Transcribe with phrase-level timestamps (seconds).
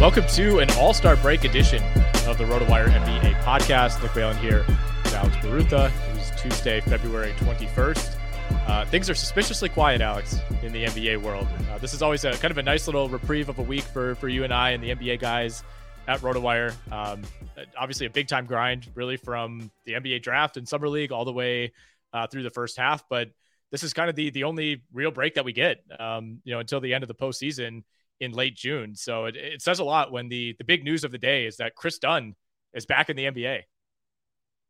[0.00, 1.82] Welcome to an All Star Break edition
[2.26, 4.02] of the RotoWire NBA podcast.
[4.02, 4.64] Nick Whalen here
[5.04, 5.92] with Alex Barutha.
[6.12, 8.16] It is Tuesday, February 21st.
[8.66, 11.46] Uh, things are suspiciously quiet, Alex, in the NBA world.
[11.70, 14.14] Uh, this is always a kind of a nice little reprieve of a week for,
[14.14, 15.64] for you and I and the NBA guys
[16.08, 16.72] at RotoWire.
[16.90, 17.20] Um,
[17.78, 21.32] obviously, a big time grind, really, from the NBA draft and Summer League all the
[21.34, 21.72] way
[22.14, 23.06] uh, through the first half.
[23.10, 23.32] But
[23.70, 26.60] this is kind of the the only real break that we get, um, you know,
[26.60, 27.82] until the end of the postseason
[28.20, 28.94] in late June.
[28.94, 31.56] So it, it says a lot when the the big news of the day is
[31.56, 32.34] that Kris Dunn
[32.74, 33.62] is back in the NBA.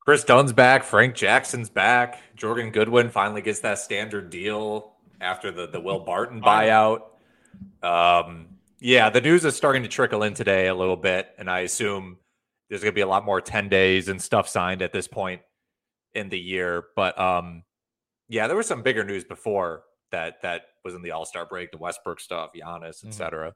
[0.01, 0.83] Kris Dunn's back.
[0.83, 2.21] Frank Jackson's back.
[2.35, 7.03] Jordan Goodwin finally gets that standard deal after the, the Will Barton buyout.
[7.83, 8.47] Um,
[8.81, 12.17] yeah, the news is starting to trickle in today a little bit, and I assume
[12.69, 15.43] there's going to be a lot more 10 days and stuff signed at this point
[16.15, 16.85] in the year.
[16.97, 17.65] But um,
[18.29, 21.71] yeah, there was some bigger news before that that was in the All Star break,
[21.71, 23.55] the Westbrook stuff, Giannis, etc.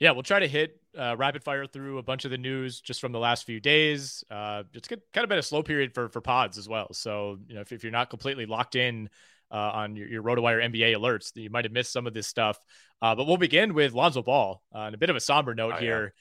[0.00, 3.00] Yeah, we'll try to hit uh, rapid fire through a bunch of the news just
[3.00, 4.22] from the last few days.
[4.30, 6.92] Uh, it's good, kind of been a slow period for for pods as well.
[6.92, 9.08] So you know, if, if you're not completely locked in
[9.50, 12.58] uh, on your, your RotoWire NBA alerts, you might have missed some of this stuff.
[13.02, 15.72] Uh, but we'll begin with Lonzo Ball uh, and a bit of a somber note
[15.72, 15.80] Oh, yeah.
[15.80, 16.14] here.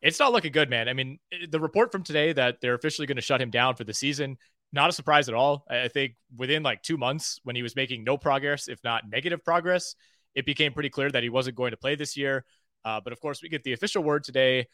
[0.00, 0.88] It's not looking good, man.
[0.88, 1.18] I mean,
[1.50, 4.36] the report from today that they're officially going to shut him down for the season,
[4.72, 5.64] not a surprise at all.
[5.68, 9.44] I think within like two months, when he was making no progress, if not negative
[9.44, 9.94] progress,
[10.34, 12.44] it became pretty clear that he wasn't going to play this year.
[12.84, 14.66] Uh, but of course, we get the official word today.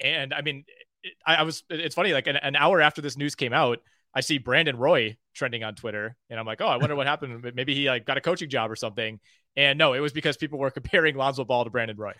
[0.00, 0.64] And I mean,
[1.02, 3.78] it, I, I was, it's funny, like an, an hour after this news came out,
[4.14, 7.50] I see Brandon Roy trending on Twitter, and I'm like, oh, I wonder what happened.
[7.54, 9.18] Maybe he like got a coaching job or something.
[9.56, 12.12] And no, it was because people were comparing Lonzo Ball to Brandon Roy.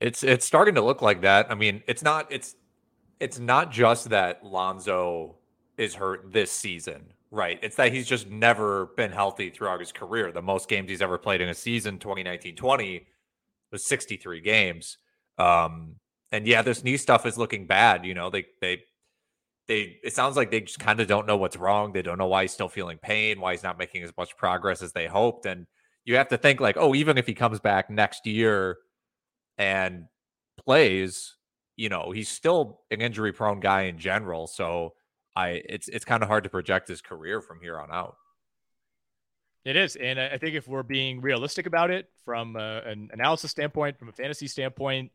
[0.00, 1.50] It's it's starting to look like that.
[1.50, 2.54] I mean, it's not it's
[3.18, 5.36] it's not just that Lonzo
[5.78, 7.58] is hurt this season, right?
[7.62, 10.32] It's that he's just never been healthy throughout his career.
[10.32, 13.04] The most games he's ever played in a season, 2019-20,
[13.70, 14.98] was 63 games.
[15.38, 15.96] Um,
[16.32, 18.04] and yeah, this knee stuff is looking bad.
[18.04, 18.82] You know, they they
[19.68, 21.92] they it sounds like they just kind of don't know what's wrong.
[21.92, 24.82] They don't know why he's still feeling pain, why he's not making as much progress
[24.82, 25.46] as they hoped.
[25.46, 25.66] And
[26.04, 28.78] you have to think like, oh, even if he comes back next year
[29.58, 30.06] and
[30.64, 31.36] plays,
[31.76, 34.46] you know, he's still an injury prone guy in general.
[34.46, 34.94] So
[35.36, 38.16] I it's it's kind of hard to project his career from here on out.
[39.66, 43.50] It is, and I think if we're being realistic about it from uh, an analysis
[43.50, 45.10] standpoint, from a fantasy standpoint,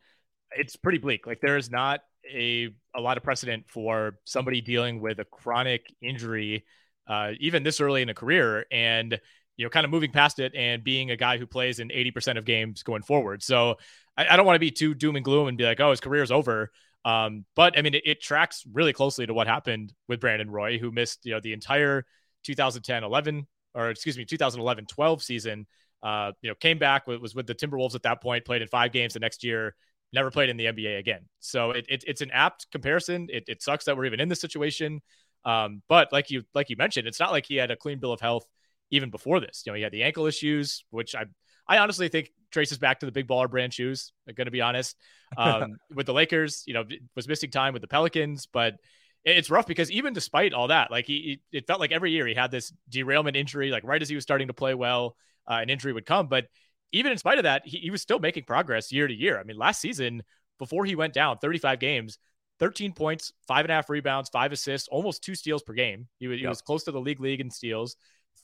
[0.51, 1.25] it's pretty bleak.
[1.25, 5.85] Like there is not a a lot of precedent for somebody dealing with a chronic
[6.01, 6.65] injury,
[7.07, 9.19] uh, even this early in a career, and
[9.57, 12.11] you know, kind of moving past it and being a guy who plays in eighty
[12.11, 13.41] percent of games going forward.
[13.41, 13.77] So
[14.17, 16.01] I, I don't want to be too doom and gloom and be like, oh, his
[16.01, 16.71] career's over.
[17.03, 20.77] Um, but I mean, it, it tracks really closely to what happened with Brandon Roy,
[20.77, 22.05] who missed you know the entire
[22.43, 25.67] 2010 11 or excuse me 2011 12 season.
[26.03, 28.91] Uh, you know, came back was with the Timberwolves at that point, played in five
[28.91, 29.75] games the next year,
[30.13, 31.21] never played in the NBA again.
[31.39, 33.27] So it, it it's an apt comparison.
[33.31, 35.01] It, it sucks that we're even in this situation.
[35.45, 38.13] Um, but like you like you mentioned, it's not like he had a clean bill
[38.13, 38.45] of health
[38.89, 39.63] even before this.
[39.65, 41.25] You know, he had the ankle issues, which I
[41.71, 44.11] I honestly think traces back to the big baller brand shoes.
[44.27, 44.97] I'm going to be honest.
[45.37, 46.83] Um, with the Lakers, you know,
[47.15, 48.75] was missing time with the Pelicans, but
[49.23, 52.33] it's rough because even despite all that, like he, it felt like every year he
[52.33, 55.15] had this derailment injury, like right as he was starting to play well,
[55.49, 56.27] uh, an injury would come.
[56.27, 56.47] But
[56.91, 59.39] even in spite of that, he, he was still making progress year to year.
[59.39, 60.23] I mean, last season,
[60.59, 62.17] before he went down 35 games,
[62.59, 66.09] 13 points, five and a half rebounds, five assists, almost two steals per game.
[66.19, 66.41] He, was, yep.
[66.41, 67.95] he was close to the league league in steals.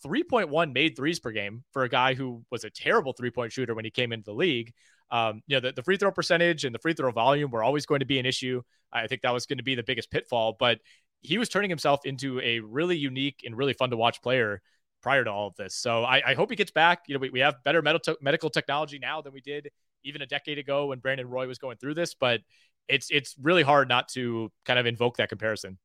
[0.05, 3.75] 3.1 made threes per game for a guy who was a terrible three point shooter
[3.75, 4.73] when he came into the league.
[5.09, 7.85] Um, you know, the, the free throw percentage and the free throw volume were always
[7.85, 8.61] going to be an issue.
[8.91, 10.79] I think that was going to be the biggest pitfall, but
[11.21, 14.61] he was turning himself into a really unique and really fun to watch player
[15.01, 15.75] prior to all of this.
[15.75, 17.03] So I, I hope he gets back.
[17.07, 19.69] You know, we, we have better medical, medical technology now than we did
[20.03, 22.41] even a decade ago when Brandon Roy was going through this, but
[22.87, 25.77] it's, it's really hard not to kind of invoke that comparison.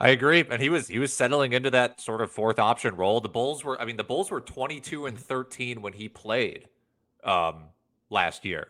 [0.00, 0.44] I agree.
[0.48, 3.20] And he was he was settling into that sort of fourth option role.
[3.20, 6.68] The Bulls were I mean the Bulls were 22 and 13 when he played
[7.24, 7.64] um
[8.10, 8.68] last year,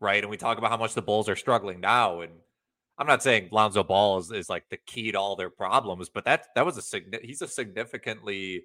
[0.00, 0.22] right?
[0.22, 2.32] And we talk about how much the Bulls are struggling now and
[2.98, 6.24] I'm not saying Lonzo Ball is, is like the key to all their problems, but
[6.24, 8.64] that that was a significant he's a significantly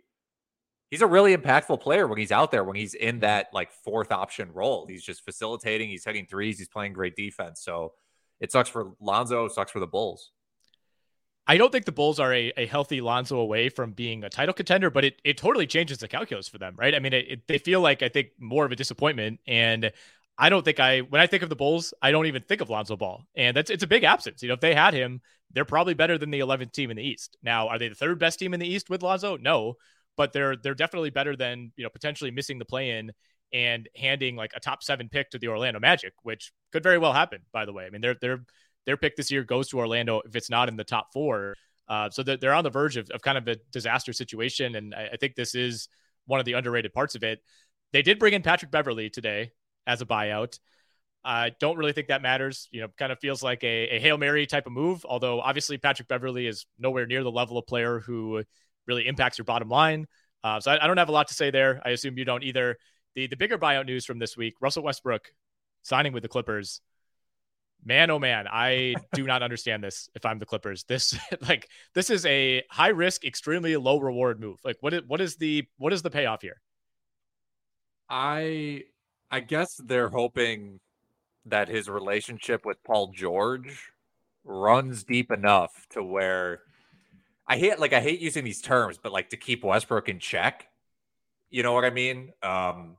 [0.92, 4.12] he's a really impactful player when he's out there when he's in that like fourth
[4.12, 4.86] option role.
[4.88, 7.62] He's just facilitating, he's hitting threes, he's playing great defense.
[7.62, 7.94] So
[8.40, 10.32] it sucks for Lonzo, sucks for the Bulls.
[11.48, 14.54] I don't think the Bulls are a, a healthy Lonzo away from being a title
[14.54, 16.96] contender, but it, it totally changes the calculus for them, right?
[16.96, 19.92] I mean, it, it, they feel like I think more of a disappointment, and
[20.38, 22.70] I don't think I when I think of the Bulls, I don't even think of
[22.70, 24.42] Lonzo Ball, and that's it's a big absence.
[24.42, 25.22] You know, if they had him,
[25.52, 27.38] they're probably better than the 11th team in the East.
[27.44, 29.38] Now, are they the third best team in the East with Lonzo?
[29.38, 29.76] No,
[30.18, 33.12] but they're they're definitely better than you know potentially missing the play in
[33.54, 37.14] and handing like a top seven pick to the Orlando Magic, which could very well
[37.14, 37.42] happen.
[37.54, 38.44] By the way, I mean they're they're
[38.86, 41.56] their pick this year goes to Orlando if it's not in the top four.
[41.88, 44.76] Uh, so they're on the verge of, of kind of a disaster situation.
[44.76, 45.88] And I, I, think this is
[46.26, 47.42] one of the underrated parts of it.
[47.94, 49.52] They did bring in Patrick Beverley today
[49.86, 50.58] as a buyout.
[51.24, 52.68] I don't really think that matters.
[52.72, 55.78] You know, kind of feels like a, a Hail Mary type of move, although obviously
[55.78, 58.44] Patrick Beverley is nowhere near the level of player who
[58.88, 60.08] really impacts your bottom line.
[60.44, 61.82] Uh, so I, I don't have a lot to say there.
[61.86, 62.78] I assume you don't either.
[63.16, 65.32] The, the bigger buyout news from this week Russell Westbrook
[65.84, 66.82] signing with the Clippers
[67.84, 70.84] man oh man i do not understand this if i'm the clippers.
[70.84, 71.18] This
[71.48, 74.60] like this is a high risk extremely low reward move.
[74.64, 76.62] Like what is what is the what is the payoff here?
[78.10, 78.84] I
[79.32, 80.80] i guess they're hoping
[81.46, 83.92] that his relationship with paul george
[84.44, 86.62] runs deep enough to where
[87.48, 90.68] i hate like i hate using these terms but like to keep westbrook in check.
[91.50, 92.32] You know what i mean?
[92.44, 92.98] Um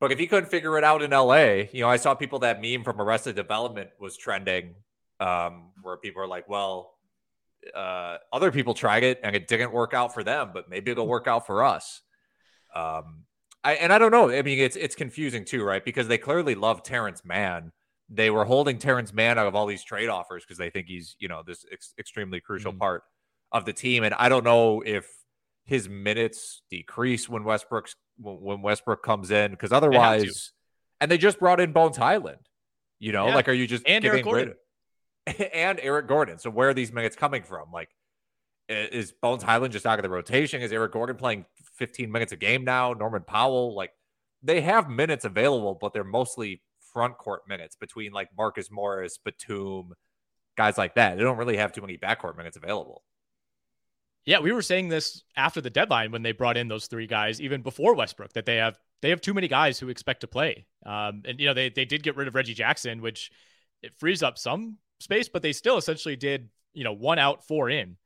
[0.00, 2.62] but if he couldn't figure it out in LA, you know, I saw people that
[2.62, 4.74] meme from Arrested Development was trending,
[5.20, 6.94] um, where people are like, well,
[7.74, 11.08] uh, other people tried it and it didn't work out for them, but maybe it'll
[11.08, 12.02] work out for us.
[12.74, 13.24] Um,
[13.64, 14.30] I, and I don't know.
[14.30, 15.84] I mean, it's it's confusing too, right?
[15.84, 17.72] Because they clearly love Terance Mann.
[18.08, 21.16] They were holding Terance Mann out of all these trade offers because they think he's,
[21.18, 22.78] you know, this ex- extremely crucial mm-hmm.
[22.78, 23.02] part
[23.52, 24.04] of the team.
[24.04, 25.10] And I don't know if
[25.64, 30.52] his minutes decrease when Westbrook's when Westbrook comes in because otherwise,
[31.00, 32.40] and they just brought in Bones Hyland.
[32.98, 33.34] You know, yeah.
[33.34, 34.54] like are you just and Eric Gordon
[35.54, 36.38] and Eric Gordon?
[36.38, 37.70] So where are these minutes coming from?
[37.72, 37.90] Like,
[38.68, 40.62] is Bones Hyland just out of the rotation?
[40.62, 41.44] Is Eric Gordon playing
[41.76, 42.92] 15 minutes a game now?
[42.92, 43.92] Norman Powell, like
[44.42, 49.92] they have minutes available, but they're mostly front court minutes between like Marcus Morris, Batum,
[50.56, 51.16] guys like that.
[51.16, 53.02] They don't really have too many backcourt minutes available.
[54.28, 57.40] Yeah, we were saying this after the deadline when they brought in those three guys,
[57.40, 60.66] even before Westbrook, that they have they have too many guys who expect to play.
[60.84, 63.30] Um, and you know they they did get rid of Reggie Jackson, which
[63.82, 67.70] it frees up some space, but they still essentially did you know one out, four
[67.70, 67.96] in.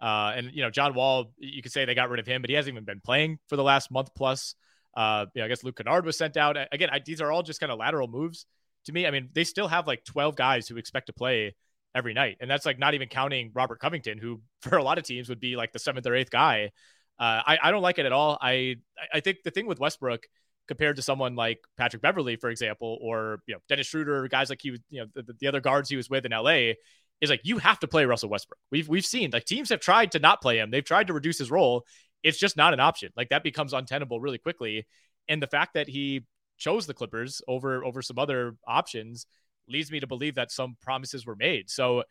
[0.00, 2.48] Uh, and you know John Wall, you could say they got rid of him, but
[2.48, 4.54] he hasn't even been playing for the last month plus.
[4.96, 6.56] Uh, you know, I guess Luke Kennard was sent out.
[6.70, 8.46] Again, I, these are all just kind of lateral moves
[8.84, 9.04] to me.
[9.04, 11.56] I mean, they still have like 12 guys who expect to play
[11.94, 12.38] every night.
[12.40, 15.40] And that's like not even counting Robert Covington, who for a lot of teams would
[15.40, 16.72] be like the seventh or eighth guy.
[17.18, 18.38] Uh, I, I don't like it at all.
[18.40, 18.76] I
[19.12, 20.26] I think the thing with Westbrook
[20.68, 24.60] compared to someone like Patrick Beverley, for example, or you know Dennis Schroeder, guys like
[24.62, 26.74] he was, you know, the, the other guards he was with in LA,
[27.20, 28.58] is like you have to play Russell Westbrook.
[28.70, 30.70] We've we've seen like teams have tried to not play him.
[30.70, 31.84] They've tried to reduce his role.
[32.22, 33.12] It's just not an option.
[33.16, 34.86] Like that becomes untenable really quickly.
[35.28, 36.24] And the fact that he
[36.58, 39.26] chose the Clippers over over some other options
[39.68, 41.70] leads me to believe that some promises were made.
[41.70, 42.04] So,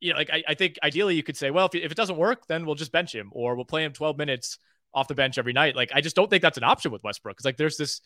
[0.00, 2.16] you know, like I, I think ideally you could say, well, if, if it doesn't
[2.16, 4.58] work, then we'll just bench him or we'll play him 12 minutes
[4.94, 5.76] off the bench every night.
[5.76, 7.36] Like I just don't think that's an option with Westbrook.
[7.36, 8.00] Cause like there's this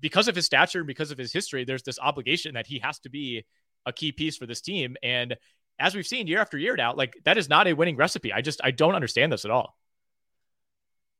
[0.00, 2.98] because of his stature and because of his history, there's this obligation that he has
[3.00, 3.44] to be
[3.86, 4.96] a key piece for this team.
[5.02, 5.36] And
[5.78, 8.32] as we've seen year after year now, like that is not a winning recipe.
[8.32, 9.76] I just I don't understand this at all.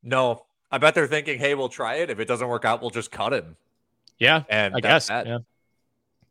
[0.03, 2.09] No, I bet they're thinking, "Hey, we'll try it.
[2.09, 3.55] If it doesn't work out, we'll just cut him."
[4.19, 5.25] Yeah, and I guess that.
[5.25, 5.39] yeah.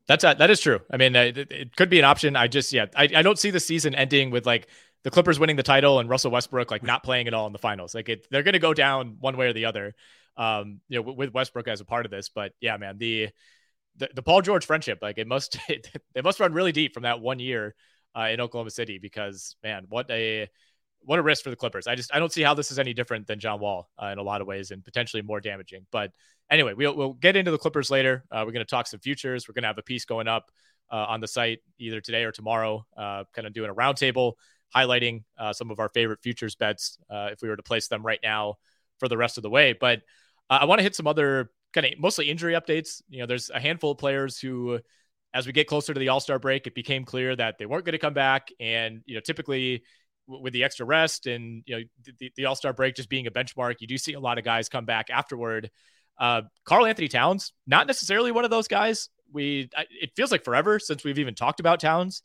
[0.08, 0.80] That's that is true.
[0.90, 2.34] I mean, it, it, could be an option.
[2.36, 4.68] I just yeah, I, I don't see the season ending with like
[5.04, 7.58] the Clippers winning the title and Russell Westbrook like not playing at all in the
[7.58, 7.94] finals.
[7.94, 9.94] Like it, they're going to go down one way or the other.
[10.36, 12.30] Um, you know, with Westbrook as a part of this.
[12.30, 13.28] But yeah, man, the
[13.96, 17.04] the, the Paul George friendship, like it must it, it must run really deep from
[17.04, 17.74] that one year
[18.16, 20.48] uh, in Oklahoma City because man, what a
[21.04, 21.86] what a risk for the Clippers.
[21.86, 24.18] I just I don't see how this is any different than John Wall uh, in
[24.18, 25.86] a lot of ways and potentially more damaging.
[25.90, 26.12] But
[26.50, 28.24] anyway, we'll we'll get into the Clippers later.
[28.30, 29.48] Uh, we're going to talk some futures.
[29.48, 30.50] We're going to have a piece going up
[30.90, 34.34] uh, on the site either today or tomorrow, uh, kind of doing a roundtable
[34.74, 38.04] highlighting uh, some of our favorite futures bets uh, if we were to place them
[38.04, 38.54] right now
[38.98, 39.74] for the rest of the way.
[39.78, 40.02] But
[40.48, 43.02] I want to hit some other kind of mostly injury updates.
[43.08, 44.80] You know, there's a handful of players who,
[45.34, 47.84] as we get closer to the All Star break, it became clear that they weren't
[47.84, 48.50] going to come back.
[48.60, 49.82] And you know, typically
[50.26, 51.84] with the extra rest and you know
[52.18, 54.44] the, the All Star break just being a benchmark, you do see a lot of
[54.44, 55.70] guys come back afterward.
[56.18, 59.08] Uh, Karl-Anthony Towns, not necessarily one of those guys.
[59.32, 62.22] We it feels like forever since we've even talked about Towns,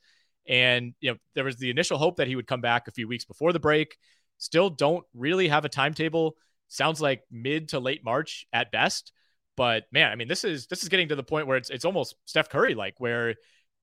[0.47, 3.07] and you know there was the initial hope that he would come back a few
[3.07, 3.97] weeks before the break.
[4.37, 6.35] Still don't really have a timetable.
[6.67, 9.13] Sounds like mid to late March at best.
[9.55, 11.85] But man, I mean, this is this is getting to the point where it's it's
[11.85, 13.35] almost Steph Curry like, where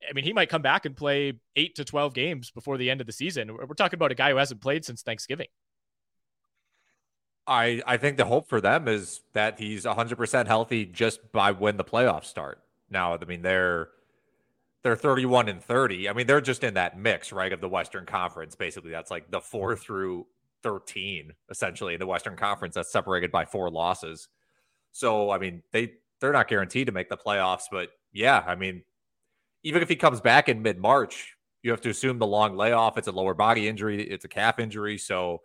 [0.09, 3.01] I mean, he might come back and play eight to twelve games before the end
[3.01, 3.55] of the season.
[3.55, 5.49] We're talking about a guy who hasn't played since Thanksgiving.
[7.47, 11.77] I I think the hope for them is that he's 100% healthy just by when
[11.77, 12.63] the playoffs start.
[12.91, 13.89] Now, I mean, they're
[14.83, 16.09] they're 31 and 30.
[16.09, 18.55] I mean, they're just in that mix, right, of the Western Conference.
[18.55, 20.27] Basically, that's like the 4 through
[20.65, 24.29] 13 essentially in the Western Conference that's separated by four losses.
[24.91, 28.83] So, I mean, they they're not guaranteed to make the playoffs, but yeah, I mean,
[29.65, 32.97] even if he comes back in mid March, you have to assume the long layoff.
[32.99, 35.41] It's a lower body injury, it's a calf injury, so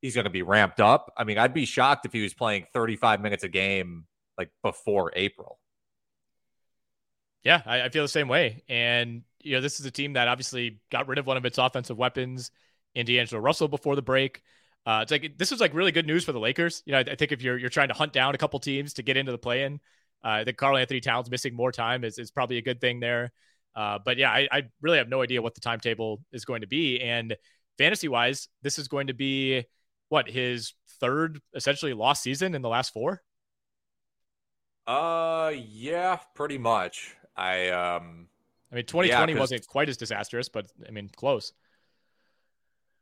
[0.00, 1.12] he's going to be ramped up.
[1.16, 4.04] I mean, I'd be shocked if he was playing 35 minutes a game
[4.38, 5.58] like before April.
[7.42, 8.62] Yeah, I, I, feel the same way.
[8.68, 11.58] And you know, this is a team that obviously got rid of one of its
[11.58, 12.50] offensive weapons
[12.94, 14.42] in D'Angelo Russell before the break.
[14.86, 16.82] Uh, it's like this was like really good news for the Lakers.
[16.86, 18.94] You know, I, I, think if you're you're trying to hunt down a couple teams
[18.94, 19.38] to get into the
[20.24, 23.30] uh, that Karl-Anthony Towns missing more time is, is probably a good thing there.
[23.76, 26.66] Uh, but yeah, I, I, really have no idea what the timetable is going to
[26.66, 27.00] be.
[27.00, 27.36] And
[27.76, 29.64] fantasy wise, this is going to be
[30.08, 33.20] what his third essentially lost season in the last four.
[34.86, 37.14] Uh, yeah, pretty much.
[37.36, 38.28] I um,
[38.70, 41.52] I mean, 2020 yeah, wasn't quite as disastrous, but I mean, close.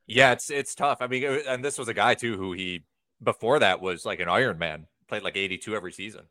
[0.07, 0.99] Yeah, it's it's tough.
[1.01, 2.85] I mean, and this was a guy too who he
[3.23, 6.23] before that was like an Iron Man, played like 82 every season.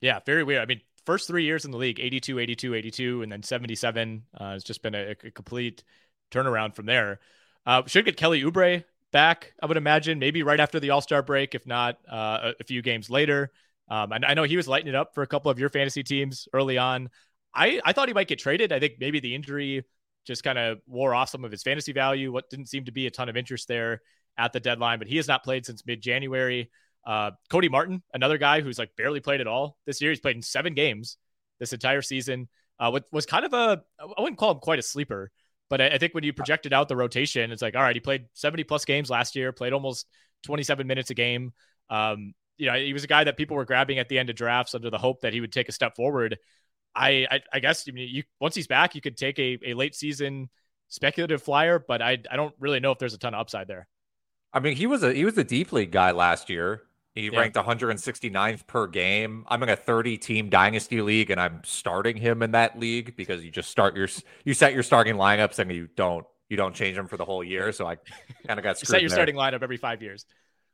[0.00, 0.62] Yeah, very weird.
[0.62, 4.22] I mean, first three years in the league 82, 82, 82, and then 77.
[4.38, 5.84] Uh, it's just been a, a complete
[6.30, 7.20] turnaround from there.
[7.66, 11.22] Uh, should get Kelly Oubre back, I would imagine, maybe right after the All Star
[11.22, 13.52] break, if not uh, a, few games later.
[13.88, 16.48] Um, I know he was lighting it up for a couple of your fantasy teams
[16.52, 17.10] early on.
[17.52, 18.72] I, I thought he might get traded.
[18.72, 19.84] I think maybe the injury
[20.24, 22.30] just kind of wore off some of his fantasy value.
[22.30, 24.02] What didn't seem to be a ton of interest there
[24.38, 26.70] at the deadline, but he has not played since mid January.
[27.04, 30.10] Uh, Cody Martin, another guy who's like barely played at all this year.
[30.10, 31.16] He's played in seven games
[31.58, 32.48] this entire season.
[32.78, 35.30] Uh, what was kind of a, I wouldn't call him quite a sleeper,
[35.68, 38.00] but I, I think when you projected out the rotation, it's like, all right, he
[38.00, 40.06] played 70 plus games last year, played almost
[40.44, 41.52] 27 minutes a game.
[41.90, 44.36] Um, you know, he was a guy that people were grabbing at the end of
[44.36, 46.38] drafts under the hope that he would take a step forward.
[46.94, 49.74] I, I, I guess I mean, you once he's back, you could take a, a
[49.74, 50.50] late season
[50.88, 53.86] speculative flyer, but I, I don't really know if there's a ton of upside there.
[54.52, 56.82] I mean, he was a he was a deep league guy last year.
[57.14, 57.40] He yeah.
[57.40, 59.44] ranked 169th per game.
[59.48, 63.44] I'm in a 30 team dynasty league, and I'm starting him in that league because
[63.44, 64.08] you just start your
[64.44, 67.42] you set your starting lineups and you don't you don't change them for the whole
[67.42, 67.72] year.
[67.72, 67.96] So I
[68.46, 68.80] kind of got screwed.
[68.80, 69.16] you set your there.
[69.16, 70.24] starting lineup every five years.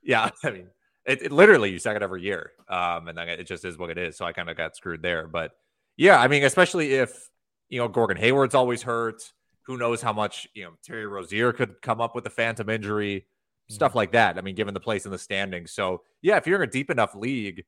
[0.03, 0.69] Yeah, I mean,
[1.07, 3.89] it, it, literally you set it every year, um, and then it just is what
[3.89, 4.17] it is.
[4.17, 5.27] So I kind of got screwed there.
[5.27, 5.53] But
[5.97, 7.31] yeah, I mean, especially if
[7.71, 9.33] you know Gordon Hayward's always hurt.
[9.63, 13.27] Who knows how much you know Terry Rozier could come up with a phantom injury
[13.69, 14.39] stuff like that.
[14.39, 15.73] I mean, given the place in the standings.
[15.73, 17.65] So, yeah, if you're in a deep enough league,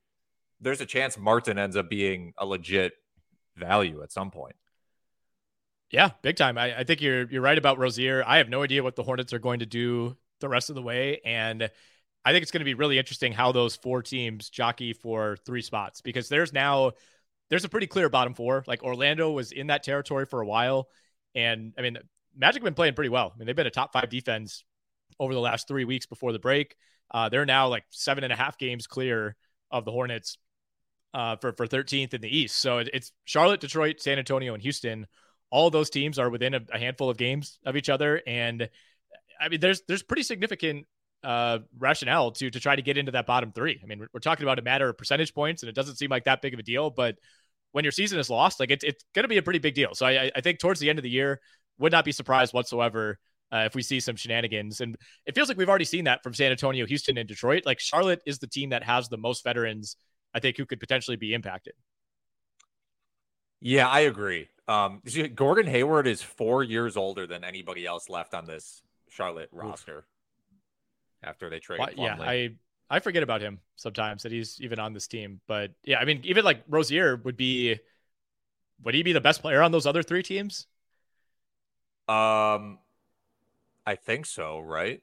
[0.60, 2.92] there's a chance Martin ends up being a legit
[3.56, 4.56] value at some point.
[5.90, 6.58] Yeah, big time.
[6.58, 8.22] I, I think you're you're right about Rozier.
[8.26, 10.82] I have no idea what the Hornets are going to do the rest of the
[10.82, 11.70] way, and
[12.24, 15.62] I think it's going to be really interesting how those four teams jockey for three
[15.62, 16.92] spots because there's now
[17.48, 18.64] there's a pretty clear bottom four.
[18.66, 20.88] Like Orlando was in that territory for a while,
[21.34, 21.96] and I mean
[22.36, 23.32] Magic have been playing pretty well.
[23.34, 24.64] I mean they've been a top five defense
[25.18, 26.76] over the last three weeks before the break.
[27.10, 29.36] Uh, they're now like seven and a half games clear
[29.70, 30.38] of the Hornets
[31.14, 32.56] uh, for for 13th in the East.
[32.56, 35.06] So it's Charlotte, Detroit, San Antonio, and Houston.
[35.50, 38.68] All those teams are within a, a handful of games of each other, and
[39.40, 40.86] I mean, there's there's pretty significant
[41.24, 43.80] uh, rationale to to try to get into that bottom three.
[43.82, 46.10] I mean, we're, we're, talking about a matter of percentage points, and it doesn't seem
[46.10, 46.90] like that big of a deal.
[46.90, 47.16] But
[47.72, 49.94] when your season is lost, like it's it's going to be a pretty big deal.
[49.94, 51.40] So I, I think towards the end of the year,
[51.78, 53.18] would not be surprised whatsoever
[53.52, 54.80] uh, if we see some shenanigans.
[54.80, 57.64] And it feels like we've already seen that from San Antonio, Houston, and Detroit.
[57.66, 59.96] Like Charlotte is the team that has the most veterans,
[60.34, 61.74] I think, who could potentially be impacted.
[63.60, 64.48] Yeah, I agree.
[64.68, 65.02] Um,
[65.34, 69.98] Gordon Hayward is four years older than anybody else left on this Charlotte roster.
[69.98, 70.04] Oof.
[71.20, 72.50] After they trade, yeah, I
[72.90, 75.40] I forget about him sometimes that he's even on this team.
[75.46, 77.78] But yeah, I mean, even like Rozier would be,
[78.82, 80.66] would he be the best player on those other three teams?
[82.08, 82.78] Um,
[83.88, 85.00] I think so, right?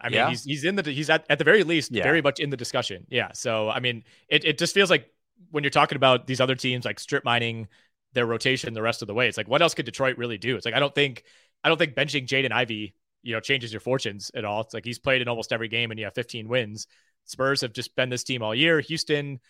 [0.00, 0.30] I mean, yeah.
[0.30, 2.02] he's he's in the he's at, at the very least yeah.
[2.02, 3.06] very much in the discussion.
[3.08, 3.32] Yeah.
[3.32, 5.10] So I mean, it, it just feels like
[5.50, 7.68] when you're talking about these other teams like strip mining
[8.12, 10.56] their rotation the rest of the way, it's like what else could Detroit really do?
[10.56, 11.24] It's like I don't think
[11.62, 14.60] I don't think benching Jaden Ivey you know, changes your fortunes at all.
[14.60, 16.86] It's like he's played in almost every game and you have 15 wins.
[17.24, 18.80] Spurs have just been this team all year.
[18.80, 19.40] Houston,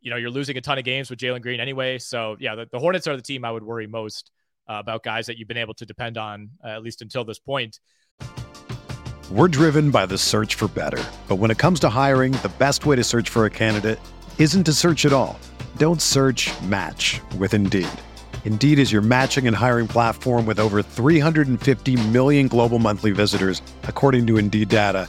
[0.00, 1.98] you know, you're losing a ton of games with Jalen Green anyway.
[1.98, 4.32] So yeah, the, the, Hornets are the team I would worry most
[4.68, 7.38] uh, about guys that you've been able to depend on uh, at least until this
[7.38, 7.80] point.
[9.30, 12.84] We're driven by the search for better, but when it comes to hiring, the best
[12.84, 13.98] way to search for a candidate
[14.38, 15.38] isn't to search at all.
[15.76, 16.50] Don't search.
[16.62, 17.88] Match with Indeed.
[18.44, 24.26] Indeed is your matching and hiring platform with over 350 million global monthly visitors, according
[24.26, 25.08] to Indeed data,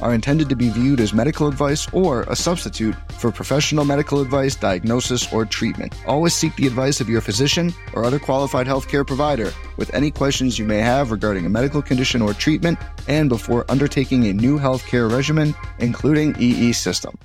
[0.00, 4.54] are intended to be viewed as medical advice or a substitute for professional medical advice,
[4.54, 5.94] diagnosis, or treatment.
[6.06, 10.58] Always seek the advice of your physician or other qualified healthcare provider with any questions
[10.58, 12.78] you may have regarding a medical condition or treatment
[13.08, 17.18] and before undertaking a new healthcare regimen, including EE system.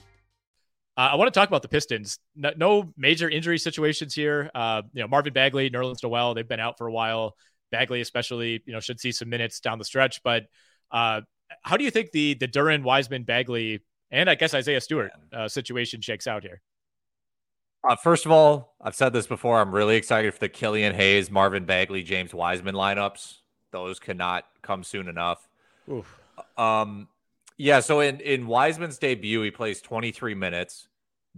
[0.98, 2.20] Uh, I want to talk about the Pistons.
[2.36, 4.52] No, no major injury situations here.
[4.54, 7.36] Uh, you know, Marvin Bagley, Nerlens Noel, they've been out for a while.
[7.72, 10.22] Bagley, especially, you know, should see some minutes down the stretch.
[10.24, 10.44] But
[10.92, 11.22] uh,
[11.64, 15.48] how do you think the the Duren, Wiseman, Bagley, and I guess Isaiah Stewart uh,
[15.48, 16.62] situation shakes out here?
[17.88, 19.60] Uh, first of all, I've said this before.
[19.60, 23.38] I'm really excited for the Killian Hayes, Marvin Bagley, James Wiseman lineups.
[23.72, 25.48] Those cannot come soon enough.
[25.92, 26.20] Oof.
[26.58, 27.08] Um,
[27.58, 27.80] yeah.
[27.80, 30.88] So in in Wiseman's debut, he plays 23 minutes.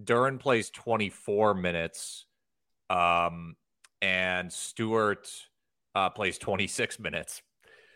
[0.04, 2.26] Duren plays 24 minutes,
[2.89, 3.56] um,
[4.02, 5.30] and Stewart
[5.95, 7.41] uh, plays 26 minutes.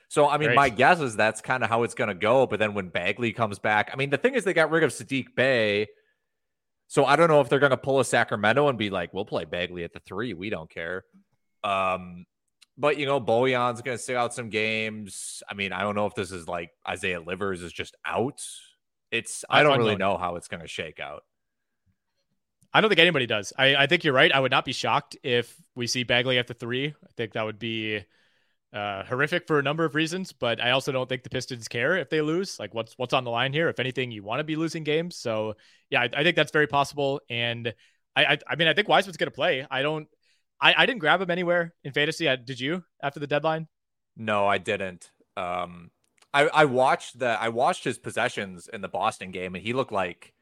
[0.10, 0.56] So, I mean, Great.
[0.56, 2.48] my guess is that's kind of how it's going to go.
[2.48, 4.91] But then when Bagley comes back, I mean, the thing is, they got rid of
[4.91, 5.88] Saddiq Bey,
[6.88, 9.26] So I don't know if they're going to pull a Sacramento and be like, we'll
[9.26, 10.34] play Bagley at the three.
[10.34, 11.04] We don't care.
[11.63, 12.26] Um,
[12.78, 15.43] but, you know, Bojan's going to sit out some games.
[15.50, 18.41] I mean, I don't know if this is like Isaiah Livers is just out.
[19.12, 21.24] It's, I don't really know how it's going to shake out.
[22.74, 23.52] I don't think anybody does.
[23.58, 24.32] I, I think you're right.
[24.32, 26.88] I would not be shocked if we see Bagley at the three.
[26.88, 28.04] I think that would be
[28.73, 31.97] uh, horrific for a number of reasons, but I also don't think the Pistons care
[31.97, 32.60] if they lose.
[32.60, 33.69] Like, what's what's on the line here?
[33.69, 35.15] If anything, you want to be losing games.
[35.15, 35.56] So,
[35.89, 37.21] yeah, I, I think that's very possible.
[37.30, 37.73] And
[38.15, 39.65] I, I, I mean, I think Wiseman's going to play.
[39.69, 40.08] I don't.
[40.60, 42.27] I, I didn't grab him anywhere in fantasy.
[42.27, 43.67] I, did you after the deadline?
[44.15, 45.12] No, I didn't.
[45.38, 45.91] Um,
[46.34, 49.91] I I watched the I watched his possessions in the Boston game, and he looked
[49.91, 50.34] like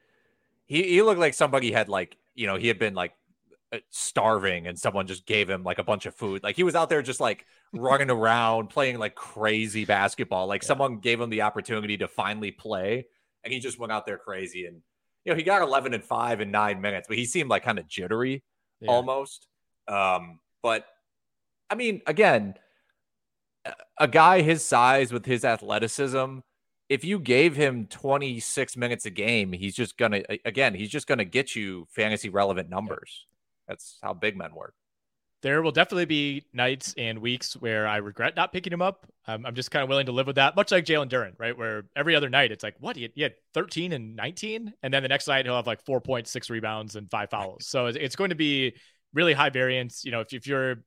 [0.65, 3.13] he he looked like somebody had like you know he had been like
[3.89, 6.43] starving and someone just gave him like a bunch of food.
[6.43, 10.47] Like he was out there just like running around playing like crazy basketball.
[10.47, 10.67] Like yeah.
[10.67, 13.05] someone gave him the opportunity to finally play
[13.43, 14.81] and he just went out there crazy and
[15.23, 17.79] you know he got 11 and 5 in 9 minutes, but he seemed like kind
[17.79, 18.43] of jittery
[18.81, 18.89] yeah.
[18.89, 19.47] almost.
[19.87, 20.85] Um but
[21.69, 22.55] I mean again
[23.97, 26.39] a guy his size with his athleticism
[26.87, 31.07] if you gave him 26 minutes a game, he's just going to, again, he's just
[31.07, 33.25] going to get you fantasy relevant numbers.
[33.67, 34.73] That's how big men work.
[35.41, 39.05] There will definitely be nights and weeks where I regret not picking him up.
[39.27, 41.55] Um, I'm just kind of willing to live with that, much like Jalen Duren, right?
[41.55, 42.95] Where every other night it's like, what?
[42.95, 44.73] He had, 13 and 19.
[44.81, 47.67] And then the next night he'll have like 4.6 rebounds and five fouls.
[47.67, 48.75] So it's going to be
[49.13, 50.03] really high variance.
[50.03, 50.77] You know, if, if you're,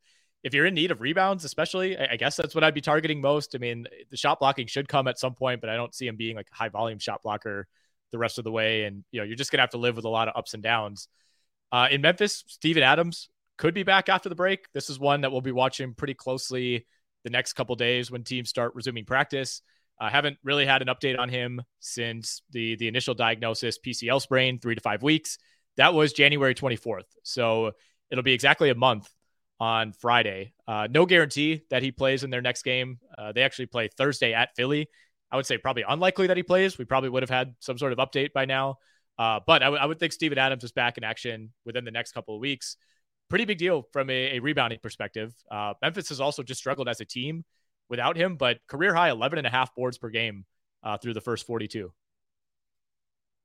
[0.43, 3.55] if you're in need of rebounds, especially, I, guess that's what I'd be targeting most.
[3.55, 6.17] I mean, the shot blocking should come at some point, but I don't see him
[6.17, 7.67] being like a high volume shot blocker
[8.12, 8.85] the rest of the way.
[8.85, 10.55] And, you know, you're just going to have to live with a lot of ups
[10.55, 11.09] and downs.
[11.70, 14.72] Uh, in Memphis, Steven Adams could be back after the break.
[14.72, 16.87] This is one that we'll be watching pretty closely
[17.24, 19.62] the next couple days when teams start resuming practice.
[20.00, 24.61] I haven't really had an update on him since the the initial diagnosis, PCL sprain,
[24.61, 25.38] three to five weeks.
[25.76, 27.04] That was January 24th.
[27.24, 27.72] So
[28.11, 29.09] it'll be exactly a month
[29.61, 30.52] on Friday.
[30.66, 32.98] Uh, no guarantee that he plays in their next game.
[33.16, 34.88] Uh, they actually play Thursday at Philly.
[35.31, 36.78] I would say probably unlikely that he plays.
[36.78, 38.78] We probably would have had some sort of update by now.
[39.18, 41.90] Uh, but I, w- I would think Steven Adams is back in action within the
[41.90, 42.76] next couple of weeks.
[43.28, 45.35] Pretty big deal from a, a rebounding perspective.
[45.50, 47.44] Uh, Memphis has also just struggled as a team
[47.88, 50.44] without him, but career high 11 and a half boards per game
[50.83, 51.92] uh, through the first 42.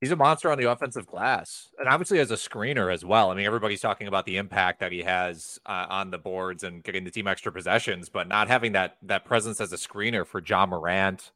[0.00, 3.30] He's a monster on the offensive glass, and obviously as a screener as well.
[3.30, 6.82] I mean, everybody's talking about the impact that he has uh, on the boards and
[6.84, 10.42] getting the team extra possessions, but not having that that presence as a screener for
[10.44, 11.30] Ja Morant,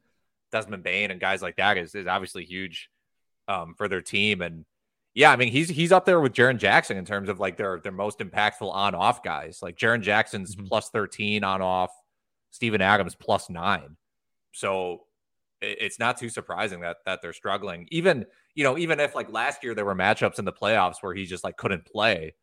[0.53, 2.91] Desmond Bane, and guys like that is is obviously huge
[3.49, 4.41] um, for their team.
[4.43, 4.65] And
[5.15, 7.81] yeah, I mean, he's he's up there with Jaren Jackson in terms of like their
[7.81, 9.59] their most impactful on off guys.
[9.63, 10.67] Like Jaren Jackson's mm-hmm.
[10.67, 11.91] plus thirteen on off,
[12.51, 13.97] Steven Adams plus nine.
[14.53, 15.01] So
[15.61, 17.89] it's not too surprising that that they're struggling.
[17.91, 21.15] Even you know, even if like last year there were matchups in the playoffs where
[21.15, 22.35] he just like couldn't play,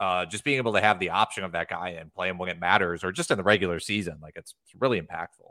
[0.00, 2.48] uh, just being able to have the option of that guy and play him when
[2.48, 5.50] it matters, or just in the regular season, like it's, it's really impactful.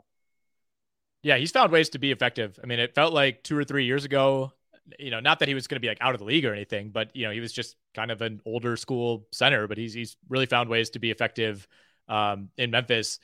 [1.22, 2.58] Yeah, he's found ways to be effective.
[2.62, 4.52] I mean, it felt like two or three years ago,
[4.98, 6.52] you know, not that he was going to be like out of the league or
[6.52, 9.94] anything, but you know, he was just kind of an older school center, but he's
[9.94, 11.66] he's really found ways to be effective
[12.08, 13.18] um, in Memphis.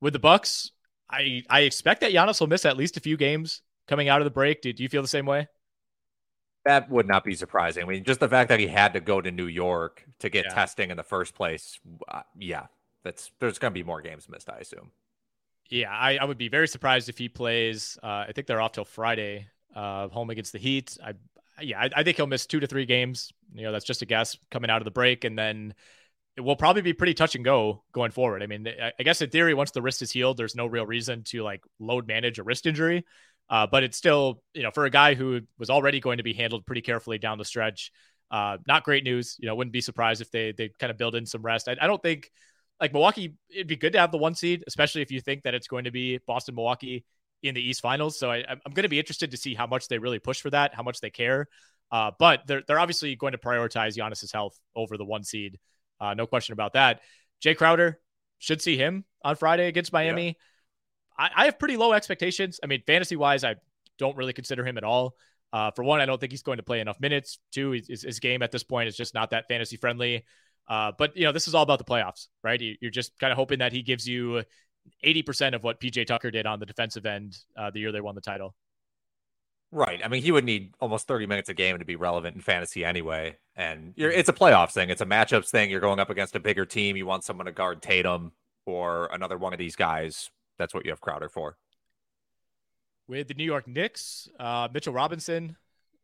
[0.00, 0.72] With the Bucks,
[1.10, 4.24] I I expect that Giannis will miss at least a few games coming out of
[4.24, 4.62] the break.
[4.62, 5.48] Do, do you feel the same way?
[6.64, 7.82] That would not be surprising.
[7.82, 10.44] I mean, just the fact that he had to go to New York to get
[10.46, 10.54] yeah.
[10.54, 11.78] testing in the first place.
[12.08, 12.66] Uh, yeah,
[13.02, 14.90] that's there's going to be more games missed, I assume.
[15.70, 17.98] Yeah, I, I would be very surprised if he plays.
[18.02, 20.96] Uh, I think they're off till Friday, uh, home against the Heat.
[21.04, 21.14] I
[21.60, 23.32] yeah, I, I think he'll miss two to three games.
[23.54, 25.74] You know, that's just a guess coming out of the break, and then
[26.36, 28.42] it will probably be pretty touch and go going forward.
[28.42, 31.24] I mean, I guess in theory, once the wrist is healed, there's no real reason
[31.24, 33.04] to like load manage a wrist injury.
[33.50, 36.34] Uh, but it's still, you know, for a guy who was already going to be
[36.34, 37.90] handled pretty carefully down the stretch,
[38.30, 39.36] uh, not great news.
[39.40, 41.68] You know, wouldn't be surprised if they they kind of build in some rest.
[41.68, 42.30] I, I don't think
[42.80, 45.54] like Milwaukee, it'd be good to have the one seed, especially if you think that
[45.54, 47.04] it's going to be Boston Milwaukee
[47.42, 48.18] in the East Finals.
[48.18, 50.50] So I, am going to be interested to see how much they really push for
[50.50, 51.46] that, how much they care.
[51.90, 55.58] Uh, but they're they're obviously going to prioritize Giannis's health over the one seed.
[56.00, 57.00] Uh, no question about that.
[57.42, 57.98] Jae Crowder
[58.38, 60.26] should see him on Friday against Miami.
[60.26, 60.32] Yeah.
[61.18, 62.60] I, I, have pretty low expectations.
[62.62, 63.56] I mean, fantasy wise, I
[63.98, 65.14] don't really consider him at all.
[65.52, 67.38] Uh, for one, I don't think he's going to play enough minutes.
[67.52, 70.24] Two, his, his game at this point is just not that fantasy friendly.
[70.68, 72.60] Uh, but you know, this is all about the playoffs, right?
[72.60, 74.44] You're just kind of hoping that he gives you
[75.04, 78.14] 80% of what PJ Tucker did on the defensive end uh, the year they won
[78.14, 78.54] the title.
[79.70, 80.00] Right.
[80.02, 82.84] I mean, he would need almost 30 minutes a game to be relevant in fantasy
[82.84, 83.36] anyway.
[83.54, 84.88] And it's a playoffs thing.
[84.88, 85.70] It's a matchups thing.
[85.70, 86.96] You're going up against a bigger team.
[86.96, 88.32] You want someone to guard Tatum
[88.64, 90.30] or another one of these guys.
[90.58, 91.56] That's what you have Crowder for.
[93.08, 95.56] With the New York Knicks, uh, Mitchell Robinson.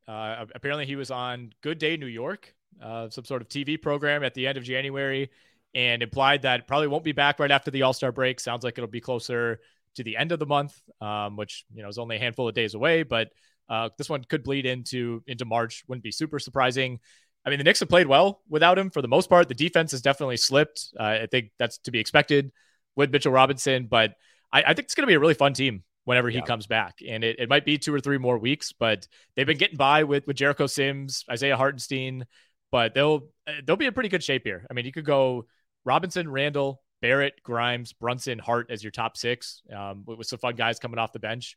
[0.06, 4.22] Uh, apparently, he was on Good Day New York, uh, some sort of TV program
[4.22, 5.30] at the end of January,
[5.74, 8.40] and implied that probably won't be back right after the All Star break.
[8.40, 9.60] Sounds like it'll be closer
[9.96, 12.54] to the end of the month, um, which you know is only a handful of
[12.54, 13.02] days away.
[13.02, 13.30] But
[13.68, 15.84] uh, this one could bleed into into March.
[15.88, 17.00] Wouldn't be super surprising.
[17.46, 19.48] I mean, the Knicks have played well without him for the most part.
[19.48, 20.94] The defense has definitely slipped.
[20.98, 22.52] Uh, I think that's to be expected
[22.96, 24.14] with Mitchell Robinson, but
[24.50, 26.44] I, I think it's going to be a really fun team whenever he yeah.
[26.44, 27.00] comes back.
[27.06, 29.06] And it, it might be two or three more weeks, but
[29.36, 32.24] they've been getting by with, with Jericho Sims, Isaiah Hartenstein,
[32.70, 33.28] but they'll,
[33.66, 34.66] they'll be in pretty good shape here.
[34.70, 35.46] I mean, you could go
[35.84, 40.56] Robinson, Randall, Barrett, Grimes, Brunson, Hart as your top six, um, with, with, some fun
[40.56, 41.56] guys coming off the bench.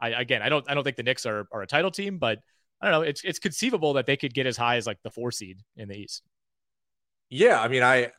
[0.00, 2.40] I again, I don't, I don't think the Knicks are, are a title team, but
[2.80, 3.02] I don't know.
[3.02, 5.88] It's it's conceivable that they could get as high as like the four seed in
[5.88, 6.22] the East.
[7.30, 8.10] Yeah, I mean, I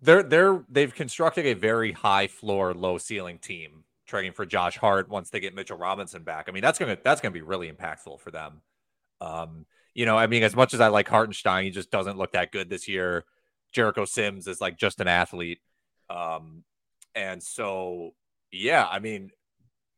[0.00, 5.08] they're they're they've constructed a very high floor, low ceiling team, trading for Josh Hart
[5.08, 6.46] once they get Mitchell Robinson back.
[6.48, 8.62] I mean, that's gonna that's gonna be really impactful for them.
[9.20, 12.32] Um, you know, I mean, as much as I like Hartenstein, he just doesn't look
[12.32, 13.24] that good this year.
[13.72, 15.60] Jericho Sims is like just an athlete.
[16.10, 16.64] Um,
[17.14, 18.12] and so,
[18.50, 19.30] yeah, I mean,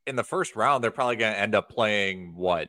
[0.07, 2.69] in the first round, they're probably going to end up playing what?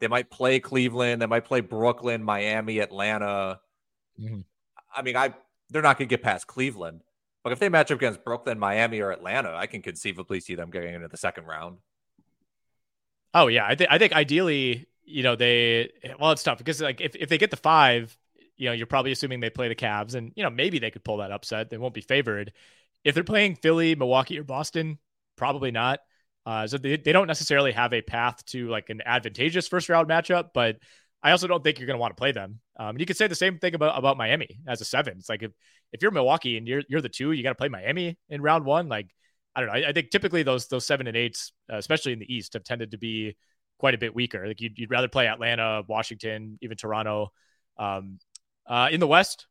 [0.00, 3.60] They might play Cleveland, they might play Brooklyn, Miami, Atlanta.
[4.20, 4.40] Mm-hmm.
[4.94, 5.32] I mean, I
[5.70, 7.02] they're not going to get past Cleveland,
[7.44, 10.70] but if they match up against Brooklyn, Miami, or Atlanta, I can conceivably see them
[10.70, 11.78] getting into the second round.
[13.34, 17.00] Oh yeah, I think I think ideally, you know, they well, it's tough because like
[17.00, 18.16] if if they get the five,
[18.56, 21.04] you know, you're probably assuming they play the Cavs, and you know maybe they could
[21.04, 21.70] pull that upset.
[21.70, 22.52] They won't be favored.
[23.04, 24.98] If they're playing Philly, Milwaukee, or Boston,
[25.36, 26.00] probably not.
[26.44, 30.08] Uh, so they, they don't necessarily have a path to like an advantageous first round
[30.08, 30.76] matchup, but
[31.22, 32.60] I also don't think you're going to want to play them.
[32.78, 35.18] Um, you could say the same thing about, about Miami as a seven.
[35.18, 35.52] It's like if,
[35.92, 38.64] if you're Milwaukee and you're you're the two, you got to play Miami in round
[38.64, 38.88] one.
[38.88, 39.08] Like
[39.54, 39.74] I don't know.
[39.74, 42.64] I, I, think typically those those seven and eights, uh, especially in the East, have
[42.64, 43.36] tended to be
[43.78, 44.46] quite a bit weaker.
[44.46, 47.32] Like you'd, you'd rather play Atlanta, Washington, even Toronto.
[47.78, 48.18] Um,
[48.66, 49.46] uh, in the West,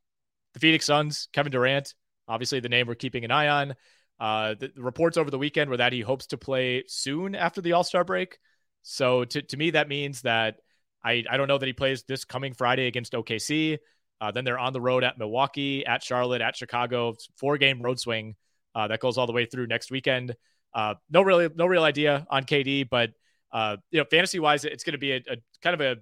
[0.53, 1.93] the Phoenix Suns, Kevin Durant,
[2.27, 3.75] obviously the name we're keeping an eye on.
[4.19, 7.73] Uh, the, reports over the weekend were that he hopes to play soon after the
[7.73, 8.37] All Star break.
[8.83, 10.57] So to, to me, that means that
[11.03, 13.79] I, I don't know that he plays this coming Friday against OKC.
[14.19, 17.15] Uh, then they're on the road at Milwaukee, at Charlotte, at Chicago.
[17.37, 18.35] Four game road swing
[18.75, 20.35] uh, that goes all the way through next weekend.
[20.73, 23.11] Uh, no really, no real idea on KD, but
[23.51, 25.97] uh, you know, fantasy wise, it's going to be a, a, kind of a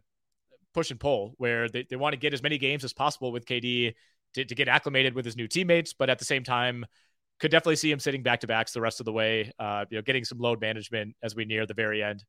[0.74, 3.46] push and pull where they, they want to get as many games as possible with
[3.46, 3.94] KD
[4.36, 6.86] to, to get acclimated with his new teammates, but at the same time,
[7.40, 9.52] could definitely see him sitting back to backs the rest of the way.
[9.58, 12.24] Uh, you know, getting some load management as we near the very end.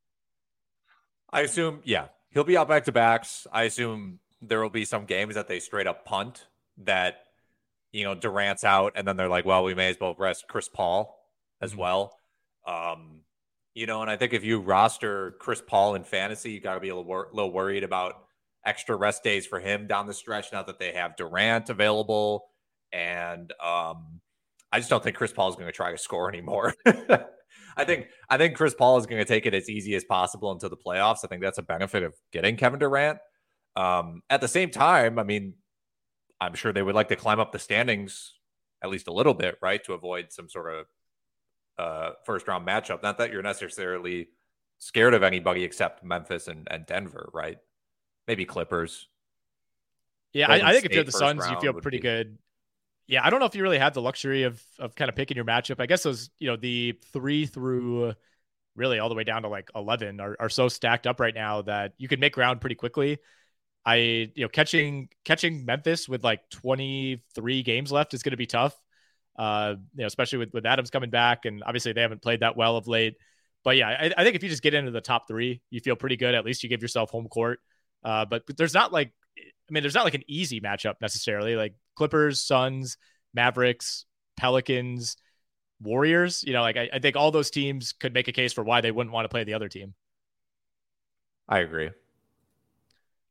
[1.31, 3.45] I assume, yeah, he'll be out back to backs.
[3.51, 7.25] I assume there will be some games that they straight up punt that
[7.91, 10.69] you know Durant's out, and then they're like, well, we may as well rest Chris
[10.69, 11.17] Paul
[11.61, 11.81] as mm-hmm.
[11.81, 12.15] well.
[12.65, 13.21] Um,
[13.73, 16.79] you know, and I think if you roster Chris Paul in fantasy, you got to
[16.79, 18.25] be a little, wor- little worried about
[18.65, 22.45] extra rest days for him down the stretch now that they have Durant available.
[22.91, 24.21] And um,
[24.71, 26.73] I just don't think Chris Paul is going to try to score anymore.
[27.77, 30.51] I think I think Chris Paul is going to take it as easy as possible
[30.51, 31.19] into the playoffs.
[31.23, 33.19] I think that's a benefit of getting Kevin Durant.
[33.75, 35.53] Um, at the same time, I mean,
[36.41, 38.33] I'm sure they would like to climb up the standings
[38.83, 40.85] at least a little bit, right, to avoid some sort of
[41.77, 43.03] uh, first round matchup.
[43.03, 44.29] Not that you're necessarily
[44.79, 47.57] scared of anybody except Memphis and, and Denver, right?
[48.27, 49.07] Maybe Clippers.
[50.33, 52.03] Yeah, I, I, think if you're the Suns, you feel pretty be...
[52.03, 52.37] good.
[53.07, 55.35] Yeah, I don't know if you really had the luxury of of kind of picking
[55.35, 55.81] your matchup.
[55.81, 58.13] I guess those, you know, the three through
[58.75, 61.61] really all the way down to like 11 are, are so stacked up right now
[61.63, 63.17] that you can make ground pretty quickly.
[63.85, 68.45] I, you know, catching catching Memphis with like 23 games left is going to be
[68.45, 68.75] tough.
[69.37, 72.55] Uh, you know, especially with with Adams coming back, and obviously they haven't played that
[72.55, 73.15] well of late.
[73.63, 75.95] But yeah, I, I think if you just get into the top three, you feel
[75.95, 76.35] pretty good.
[76.35, 77.59] At least you give yourself home court.
[78.03, 81.55] Uh, but, but there's not like, I mean, there's not like an easy matchup necessarily.
[81.55, 82.97] Like Clippers, Suns,
[83.33, 84.05] Mavericks,
[84.37, 85.17] Pelicans,
[85.81, 86.43] Warriors.
[86.43, 88.81] You know, like I, I think all those teams could make a case for why
[88.81, 89.93] they wouldn't want to play the other team.
[91.47, 91.87] I agree.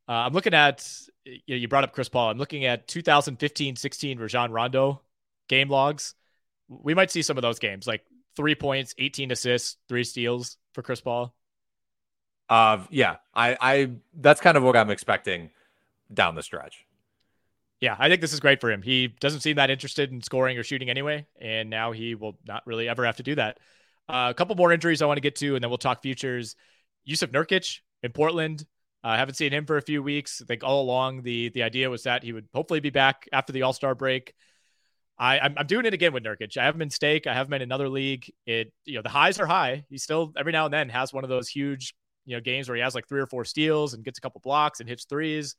[0.08, 0.86] Uh, I'm looking at
[1.24, 2.30] you, know, you brought up Chris Paul.
[2.30, 5.02] I'm looking at 2015-16 Rajon Rondo
[5.48, 6.14] game logs.
[6.68, 8.04] We might see some of those games, like
[8.36, 11.34] three points, 18 assists, three steals for Chris Paul.
[12.50, 15.50] Uh, yeah, I, I, that's kind of what I'm expecting
[16.12, 16.84] down the stretch.
[17.80, 18.82] Yeah, I think this is great for him.
[18.82, 22.66] He doesn't seem that interested in scoring or shooting anyway, and now he will not
[22.66, 23.58] really ever have to do that.
[24.08, 26.56] Uh, a couple more injuries I want to get to, and then we'll talk futures.
[27.08, 28.66] Jusuf Nurkic in Portland.
[29.02, 30.42] I uh, haven't seen him for a few weeks.
[30.42, 33.52] I think all along the the idea was that he would hopefully be back after
[33.52, 34.34] the All Star break.
[35.18, 36.56] I, I'm, I'm doing it again with Nurkic.
[36.58, 37.26] I have him in stake.
[37.26, 38.30] I have him in another league.
[38.44, 39.84] It you know the highs are high.
[39.88, 42.76] He still every now and then has one of those huge you know games where
[42.76, 45.56] he has like three or four steals and gets a couple blocks and hits threes.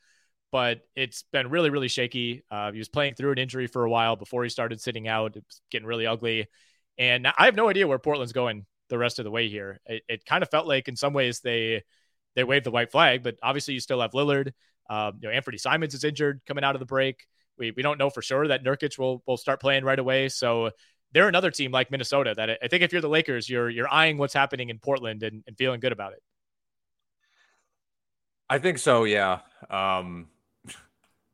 [0.51, 2.43] But it's been really really shaky.
[2.51, 5.35] Uh, he was playing through an injury for a while before he started sitting out.
[5.35, 6.47] It's getting really ugly,
[6.97, 9.79] and I have no idea where Portland's going the rest of the way here.
[9.87, 11.83] It, it kind of felt like in some ways they
[12.35, 14.51] they waved the white flag, but obviously you still have Lillard.
[14.89, 17.25] Um, you know, Anfernee Simons is injured coming out of the break.
[17.57, 20.29] We, we don't know for sure that Nurkic will will start playing right away.
[20.29, 20.71] So
[21.13, 24.17] they're another team like Minnesota that I think if you're the Lakers, you're you're eyeing
[24.17, 26.19] what's happening in Portland and, and feeling good about it.
[28.51, 29.39] I think so, yeah.
[29.69, 30.27] Um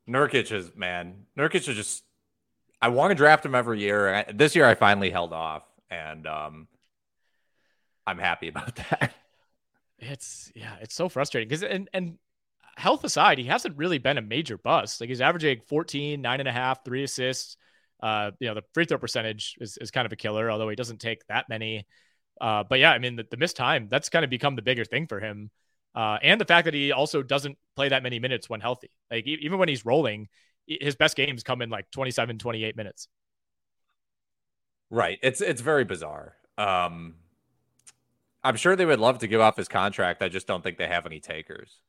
[0.08, 1.26] Nurkic is man.
[1.36, 2.04] Nurkic is just
[2.80, 4.24] I want to draft him every year.
[4.32, 6.68] This year I finally held off and um
[8.06, 9.16] I'm happy about that.
[9.98, 12.20] It's yeah, it's so frustrating because and and
[12.78, 15.02] health aside, he hasn't really been a major bust.
[15.02, 17.58] Like he's averaging 14, nine and a half, three assists.
[18.02, 20.76] Uh, you know, the free throw percentage is, is kind of a killer, although he
[20.76, 21.88] doesn't take that many.
[22.40, 24.86] Uh, but yeah, I mean, the, the missed time, that's kind of become the bigger
[24.86, 25.50] thing for him.
[25.96, 28.92] Uh, and the fact that he also doesn't play that many minutes when healthy.
[29.10, 30.28] Like even when he's rolling,
[30.68, 33.08] his best games come in like 27, 28 minutes.
[34.90, 35.18] Right.
[35.24, 36.36] It's, it's very bizarre.
[36.58, 37.16] Um,
[38.44, 40.22] I'm sure they would love to give off his contract.
[40.22, 41.82] I just don't think they have any takers.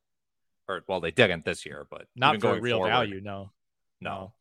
[0.68, 3.20] Or well, they didn't this year, but not for real forward, value.
[3.22, 3.52] No,
[4.00, 4.32] no.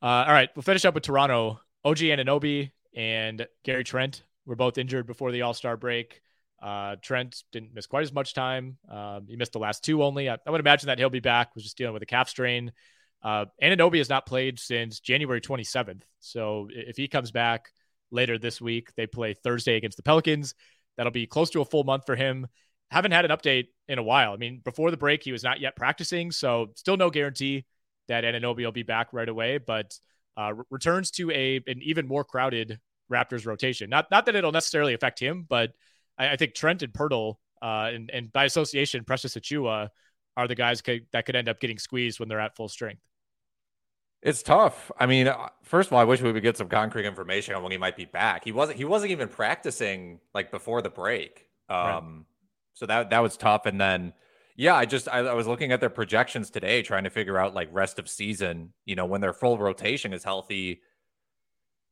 [0.00, 1.60] Uh, all right, we'll finish up with Toronto.
[1.84, 6.20] OG Anunoby and Gary Trent were both injured before the All Star break.
[6.60, 8.78] Uh, Trent didn't miss quite as much time.
[8.90, 10.28] Um, he missed the last two only.
[10.28, 11.54] I, I, would imagine that he'll be back.
[11.54, 12.72] Was just dealing with a calf strain.
[13.22, 16.02] Uh, Anunoby has not played since January 27th.
[16.20, 17.68] So if he comes back
[18.10, 20.54] later this week, they play Thursday against the Pelicans.
[20.96, 22.46] That'll be close to a full month for him.
[22.90, 24.32] Haven't had an update in a while.
[24.32, 27.66] I mean, before the break, he was not yet practicing, so still no guarantee
[28.08, 29.58] that Anunoby will be back right away.
[29.58, 29.94] But
[30.36, 33.90] uh, returns to a an even more crowded Raptors rotation.
[33.90, 35.72] Not not that it'll necessarily affect him, but
[36.18, 39.88] I, I think Trent and Poeltl, uh, and and by association, Precious Achiuwa
[40.36, 43.02] are the guys could, that could end up getting squeezed when they're at full strength.
[44.22, 44.90] It's tough.
[44.98, 47.62] I mean, uh, first of all, I wish we would get some concrete information on
[47.62, 48.44] when he might be back.
[48.44, 48.78] He wasn't.
[48.78, 51.46] He wasn't even practicing like before the break.
[51.68, 52.24] Um, right.
[52.74, 53.66] so that that was tough.
[53.66, 54.12] And then,
[54.56, 57.54] yeah, I just I, I, was looking at their projections today, trying to figure out
[57.54, 58.72] like rest of season.
[58.86, 60.80] You know, when their full rotation is healthy,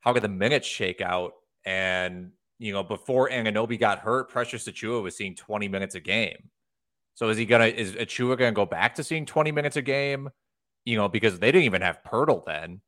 [0.00, 1.34] how could the minutes shake out?
[1.64, 6.50] And you know, before Anunoby got hurt, Precious Achiuwa was seeing 20 minutes a game.
[7.14, 10.30] So is he gonna is Achiuwa gonna go back to seeing 20 minutes a game?
[10.86, 12.80] you know, because they didn't even have Poeltl then.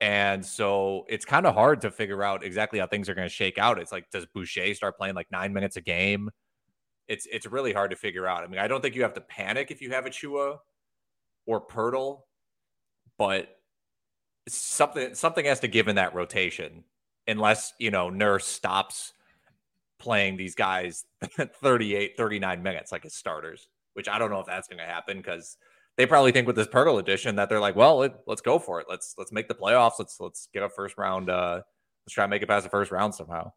[0.00, 3.32] And so it's kind of hard to figure out exactly how things are going to
[3.32, 3.78] shake out.
[3.78, 6.30] It's like, does Boucher start playing like nine minutes a game?
[7.08, 8.42] It's it's really hard to figure out.
[8.42, 10.58] I mean, I don't think you have to panic if you have Achiuwa
[11.46, 12.22] or Poeltl,
[13.16, 13.48] but
[14.48, 16.82] something something has to give in that rotation,
[17.26, 19.12] unless you know Nurse stops
[19.98, 21.04] playing these guys
[21.60, 25.16] 38, 39 minutes like his starters, which I don't know if that's going to happen
[25.18, 25.56] because
[25.96, 28.86] they probably think with this Poeltl edition that they're like, well, let's go for it.
[28.88, 29.94] Let's let's make the playoffs.
[29.98, 31.30] Let's let's get a first round.
[31.30, 31.62] Uh,
[32.04, 33.52] let's try and make it past the first round somehow.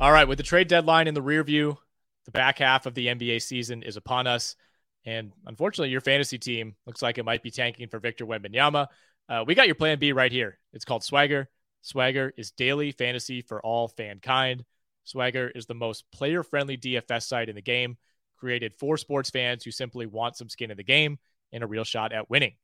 [0.00, 1.78] All right, with the trade deadline in the rear view,
[2.24, 4.56] the back half of the NBA season is upon us,
[5.04, 8.88] and unfortunately, your fantasy team looks like it might be tanking for Victor Wembanyama.
[9.28, 10.58] Uh, we got your plan B right here.
[10.72, 11.48] It's called Swagger.
[11.82, 14.62] Swagger is daily fantasy for all fankind.
[15.04, 17.96] Swagger is the most player-friendly DFS site in the game
[18.38, 21.18] created for sports fans who simply want some skin in the game
[21.52, 22.54] and a real shot at winning.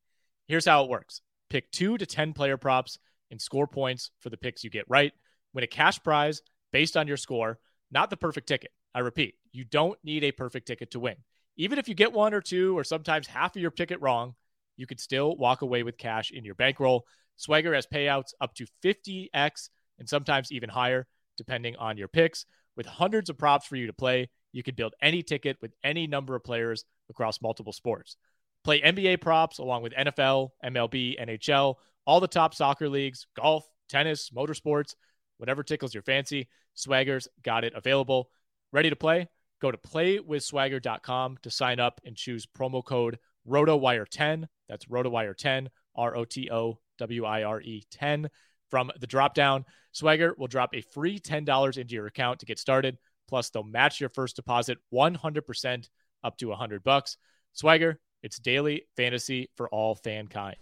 [0.48, 2.98] Here's how it works pick two to 10 player props
[3.30, 5.12] and score points for the picks you get right.
[5.54, 7.58] Win a cash prize based on your score,
[7.90, 8.70] not the perfect ticket.
[8.94, 11.16] I repeat, you don't need a perfect ticket to win.
[11.56, 14.34] Even if you get one or two or sometimes half of your ticket wrong,
[14.76, 17.04] you could still walk away with cash in your bankroll.
[17.38, 22.44] Swagger has payouts up to 50x and sometimes even higher, depending on your picks.
[22.76, 26.06] With hundreds of props for you to play, you can build any ticket with any
[26.06, 28.16] number of players across multiple sports.
[28.64, 31.76] Play NBA props along with NFL, MLB, NHL,
[32.06, 34.94] all the top soccer leagues, golf, tennis, motorsports,
[35.38, 36.48] whatever tickles your fancy.
[36.74, 38.30] Swagger's got it available.
[38.72, 39.28] Ready to play?
[39.60, 43.18] Go to playwithswagger.com to sign up and choose promo code
[43.48, 44.46] ROTOWIRE10.
[44.68, 48.28] That's ROTOWIRE10, R O T O W I R E 10.
[48.70, 52.98] From the dropdown, Swagger will drop a free $10 into your account to get started.
[53.26, 55.88] Plus, they'll match your first deposit 100%
[56.22, 57.16] up to 100 bucks.
[57.54, 60.56] Swagger, it's daily fantasy for all fankind.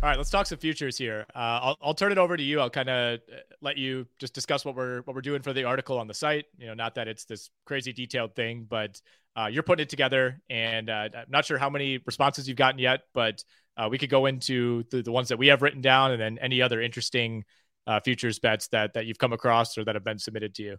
[0.00, 1.26] All right, let's talk some futures here.
[1.34, 2.60] Uh, I'll, I'll turn it over to you.
[2.60, 5.64] I'll kind of uh, let you just discuss what we're what we're doing for the
[5.64, 6.44] article on the site.
[6.56, 9.00] You know, not that it's this crazy detailed thing, but
[9.34, 12.78] uh, you're putting it together, and uh, I'm not sure how many responses you've gotten
[12.78, 13.42] yet, but
[13.78, 16.38] uh, we could go into the, the ones that we have written down, and then
[16.40, 17.44] any other interesting
[17.86, 20.76] uh, futures bets that that you've come across or that have been submitted to you.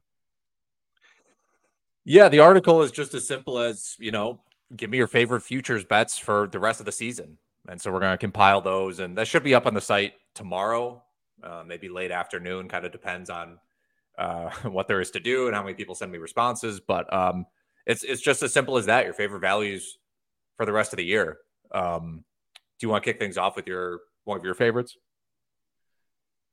[2.05, 4.41] Yeah, the article is just as simple as you know,
[4.75, 7.37] give me your favorite futures bets for the rest of the season
[7.69, 10.13] and so we're going to compile those, and that should be up on the site
[10.33, 11.03] tomorrow,
[11.43, 12.67] uh, maybe late afternoon.
[12.67, 13.59] Kind of depends on
[14.17, 16.79] uh, what there is to do and how many people send me responses.
[16.79, 17.45] But um,
[17.85, 19.05] it's it's just as simple as that.
[19.05, 19.97] Your favorite values
[20.57, 21.37] for the rest of the year.
[21.71, 22.23] Um,
[22.79, 24.97] do you want to kick things off with your one of your favorites?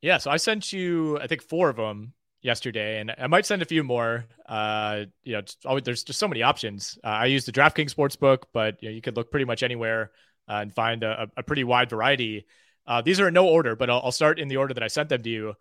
[0.03, 2.13] Yeah, so I sent you, I think, four of them
[2.43, 4.27] yesterday, and I might send a few more.
[4.47, 6.99] Uh, you know, always, there's just so many options.
[7.03, 10.11] Uh, I use the DraftKings Sportsbook, but you, know, you could look pretty much anywhere
[10.49, 12.47] uh, and find a, a, pretty wide variety.
[12.87, 14.89] Uh, these are in no order, but I'll, I'll, start in the order that I
[14.89, 15.55] sent them to you.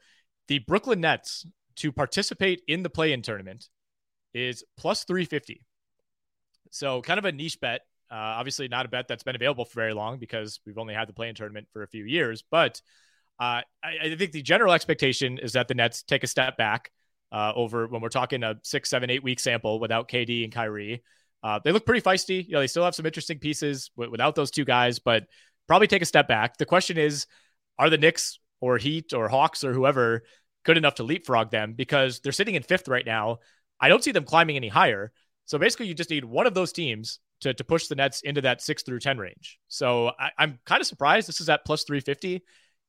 [0.47, 1.47] The Brooklyn Nets
[1.77, 3.67] to participate in the play in tournament
[4.33, 5.65] is plus 350.
[6.71, 7.81] So, kind of a niche bet.
[8.15, 11.09] Uh, obviously, not a bet that's been available for very long because we've only had
[11.09, 12.45] the play-in tournament for a few years.
[12.49, 12.81] But
[13.41, 16.91] uh, I, I, think the general expectation is that the Nets take a step back
[17.33, 21.03] uh, over when we're talking a six, seven, eight week sample without KD and Kyrie.
[21.43, 22.45] Uh, they look pretty feisty.
[22.47, 25.25] You know, they still have some interesting pieces w- without those two guys, but
[25.67, 26.55] probably take a step back.
[26.55, 27.27] The question is,
[27.77, 30.23] are the Knicks or Heat or Hawks or whoever
[30.63, 31.73] good enough to leapfrog them?
[31.73, 33.39] Because they're sitting in fifth right now.
[33.77, 35.11] I don't see them climbing any higher.
[35.43, 38.41] So basically, you just need one of those teams to, to push the Nets into
[38.41, 39.59] that six through 10 range.
[39.67, 42.43] So I, am kind of surprised this is at plus 350.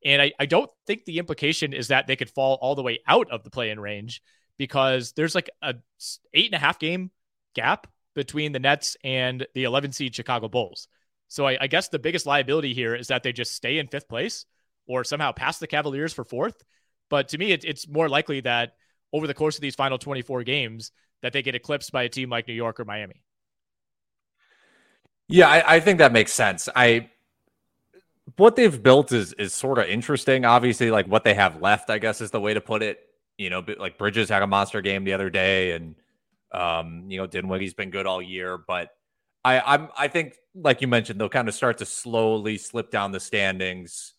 [0.04, 3.00] And I, I don't think the implication is that they could fall all the way
[3.08, 4.22] out of the play in range
[4.58, 5.74] because there's like a
[6.32, 7.10] eight and a half game
[7.54, 10.88] gap between the Nets and the 11 seed Chicago Bulls.
[11.28, 14.08] So I, I, guess the biggest liability here is that they just stay in fifth
[14.08, 14.46] place
[14.86, 16.62] or somehow pass the Cavaliers for fourth.
[17.10, 18.74] But to me, it, it's more likely that
[19.12, 20.92] over the course of these final 24 games
[21.22, 23.22] that they get eclipsed by a team like New York or Miami.
[25.28, 26.68] Yeah, I, I think that makes sense.
[26.74, 27.10] I
[28.36, 30.44] what they've built is is sort of interesting.
[30.44, 33.00] Obviously, like what they have left, I guess is the way to put it.
[33.38, 35.94] You know, like Bridges had a monster game the other day, and
[36.52, 38.90] um, you know, Dinwiddie's been good all year, but
[39.44, 43.12] I, I'm I think like you mentioned, they'll kind of start to slowly slip down
[43.12, 44.14] the standings.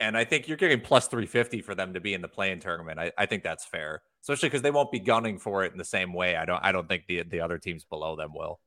[0.00, 2.98] And I think you're getting plus 350 for them to be in the play-in tournament.
[2.98, 5.84] I, I think that's fair, especially because they won't be gunning for it in the
[5.84, 6.36] same way.
[6.36, 8.60] I don't I don't think the the other teams below them will.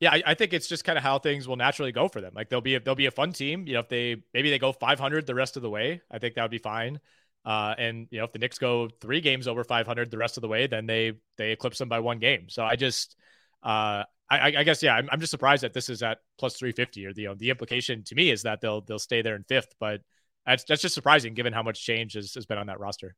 [0.00, 2.32] Yeah, I, I think it's just kind of how things will naturally go for them.
[2.34, 3.66] Like they'll be a, they'll be a fun team.
[3.66, 6.34] You know, if they maybe they go 500 the rest of the way, I think
[6.34, 7.00] that would be fine.
[7.46, 10.42] Uh, and you know, if the Knicks go three games over 500 the rest of
[10.42, 12.48] the way, then they they eclipse them by one game.
[12.48, 13.16] So I just,
[13.62, 17.06] uh, I, I guess yeah, I'm, I'm just surprised that this is at plus 350.
[17.06, 19.44] Or the you know, the implication to me is that they'll they'll stay there in
[19.44, 20.00] fifth, but
[20.44, 23.14] that's that's just surprising given how much change has, has been on that roster.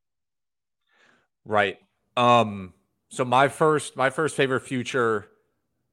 [1.43, 1.77] Right.
[2.15, 2.73] Um.
[3.09, 5.27] So my first my first favorite future,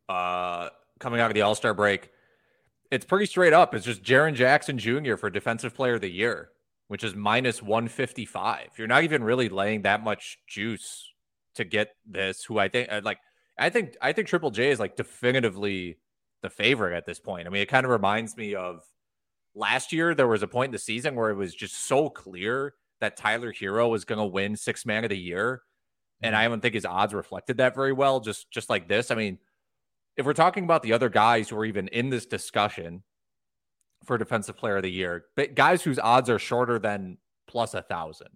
[0.08, 2.10] uh, coming out of the All Star break,
[2.90, 3.74] it's pretty straight up.
[3.74, 5.16] It's just Jaren Jackson Jr.
[5.16, 6.50] for Defensive Player of the Year
[6.88, 8.70] which is minus 155.
[8.76, 11.12] You're not even really laying that much juice
[11.54, 13.18] to get this, who I think uh, like
[13.58, 15.98] I think I think Triple J is like definitively
[16.42, 17.46] the favorite at this point.
[17.46, 18.82] I mean, it kind of reminds me of
[19.54, 22.74] last year there was a point in the season where it was just so clear
[23.00, 25.62] that Tyler Herro was going to win six man of the year.
[26.22, 28.20] And I don't think his odds reflected that very well.
[28.20, 29.10] Just just like this.
[29.10, 29.38] I mean,
[30.16, 33.02] if we're talking about the other guys who are even in this discussion,
[34.06, 37.82] for defensive player of the year, but guys whose odds are shorter than plus a
[37.82, 38.28] thousand.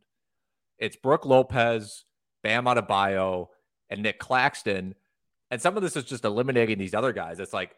[0.79, 2.05] It's Brook Lopez,
[2.43, 3.49] Bam Adebayo,
[3.89, 4.95] and Nick Claxton.
[5.51, 7.39] And some of this is just eliminating these other guys.
[7.39, 7.75] It's like,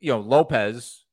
[0.00, 1.04] you know, Lopez,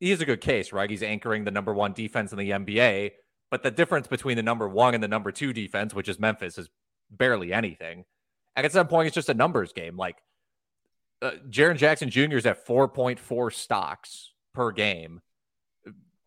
[0.00, 0.90] he is a good case, right?
[0.90, 3.12] He's anchoring the number one defense in the NBA.
[3.50, 6.58] But the difference between the number one and the number two defense, which is Memphis,
[6.58, 6.68] is
[7.10, 8.04] barely anything.
[8.54, 9.96] And at some point, it's just a numbers game.
[9.96, 10.16] Like
[11.20, 12.36] uh, Jaren Jackson Jr.
[12.36, 15.20] is at 4.4 stocks per game.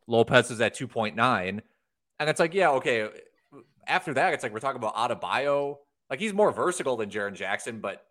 [0.07, 1.15] Lopez is at 2.9.
[2.19, 3.09] And it's like, yeah, okay.
[3.87, 5.77] After that, it's like we're talking about Adebayo.
[6.09, 8.05] Like he's more versatile than Jaren Jackson, but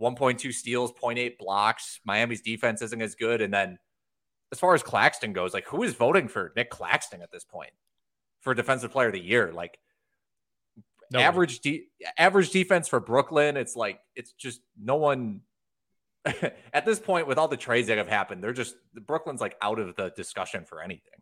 [0.00, 2.00] 1.2 steals, 0.8 blocks.
[2.04, 3.40] Miami's defense isn't as good.
[3.40, 3.78] And then
[4.52, 7.72] as far as Claxton goes, like who is voting for Nick Claxton at this point
[8.40, 9.52] for defensive player of the year?
[9.52, 9.78] Like
[11.10, 15.40] no average de- average defense for Brooklyn, it's like it's just no one
[16.72, 19.78] at this point with all the trades that have happened, they're just Brooklyn's like out
[19.78, 21.20] of the discussion for anything.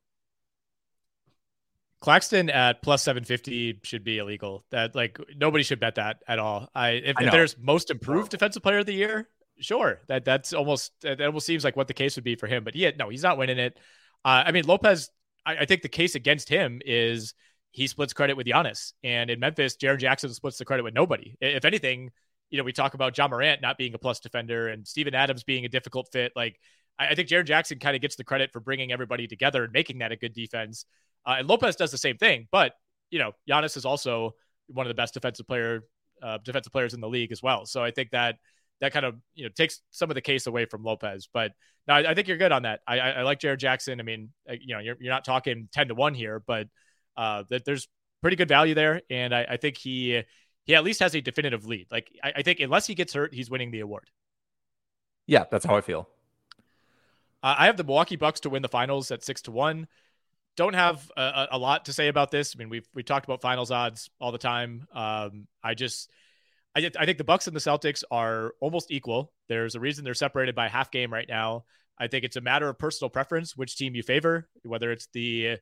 [2.00, 4.64] Claxton at plus 750 should be illegal.
[4.70, 6.68] That like nobody should bet that at all.
[6.74, 9.28] I if, I if there's most improved defensive player of the year,
[9.58, 10.00] sure.
[10.08, 12.64] That that's almost that almost seems like what the case would be for him.
[12.64, 13.78] But yeah, no, he's not winning it.
[14.24, 15.10] Uh, I mean, Lopez,
[15.46, 17.34] I, I think the case against him is
[17.74, 18.92] he splits credit with Giannis.
[19.02, 21.36] And in Memphis, Jaren Jackson splits the credit with nobody.
[21.40, 22.12] If anything,
[22.50, 25.42] you know, we talk about Ja Morant not being a plus defender and Steven Adams
[25.42, 26.32] being a difficult fit.
[26.36, 26.58] Like,
[26.98, 29.72] I, I think Jaren Jackson kind of gets the credit for bringing everybody together and
[29.72, 30.86] making that a good defense.
[31.26, 32.48] Uh, and Lopez does the same thing.
[32.52, 32.72] But,
[33.10, 34.34] you know, Giannis is also
[34.66, 35.82] one of the best defensive player
[36.22, 37.66] uh, defensive players in the league as well.
[37.66, 38.36] So I think that
[38.80, 41.28] that kind of you know takes some of the case away from Lopez.
[41.32, 41.52] But
[41.86, 42.80] no, I, I think you're good on that.
[42.86, 44.00] I, I, I like Jaren Jackson.
[44.00, 46.68] I mean, you know, you're, you're not talking ten to one here, but
[47.16, 47.88] uh, that there's
[48.22, 50.22] pretty good value there, and I, think he
[50.64, 51.86] he at least has a definitive lead.
[51.90, 54.10] Like I, I, think unless he gets hurt, he's winning the award.
[55.26, 56.08] Yeah, that's how I feel.
[57.42, 59.86] Uh, I have the Milwaukee Bucks to win the finals at six to one.
[60.56, 62.54] Don't have a, a lot to say about this.
[62.54, 64.86] I mean, we've we talked about finals odds all the time.
[64.92, 66.10] Um, I just
[66.74, 69.32] I, I think the Bucks and the Celtics are almost equal.
[69.48, 71.64] There's a reason they're separated by half game right now.
[71.98, 75.58] I think it's a matter of personal preference, which team you favor, whether it's the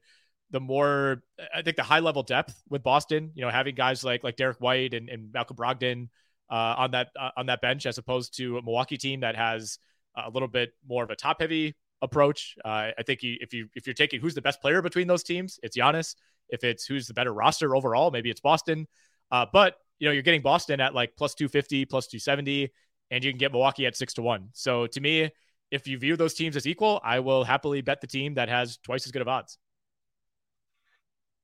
[0.53, 1.23] the more
[1.55, 4.59] I think the high level depth with Boston, you know, having guys like like Derrick
[4.61, 6.09] White and, and Malcolm Brogdon
[6.51, 9.79] uh, on that uh, on that bench as opposed to a Milwaukee team that has
[10.15, 12.57] a little bit more of a top heavy approach.
[12.65, 15.23] Uh, I think you, if you if you're taking who's the best player between those
[15.23, 16.15] teams, it's Giannis.
[16.51, 18.87] If it's who's the better roster overall, maybe it's Boston.
[19.31, 22.71] Uh, but you know, you're getting Boston at like plus 250, plus 270,
[23.11, 24.49] and you can get Milwaukee at six to one.
[24.53, 25.31] So to me,
[25.71, 28.77] if you view those teams as equal, I will happily bet the team that has
[28.79, 29.59] twice as good of odds.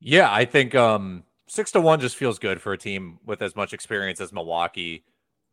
[0.00, 3.56] Yeah, I think um, six to one just feels good for a team with as
[3.56, 5.04] much experience as Milwaukee.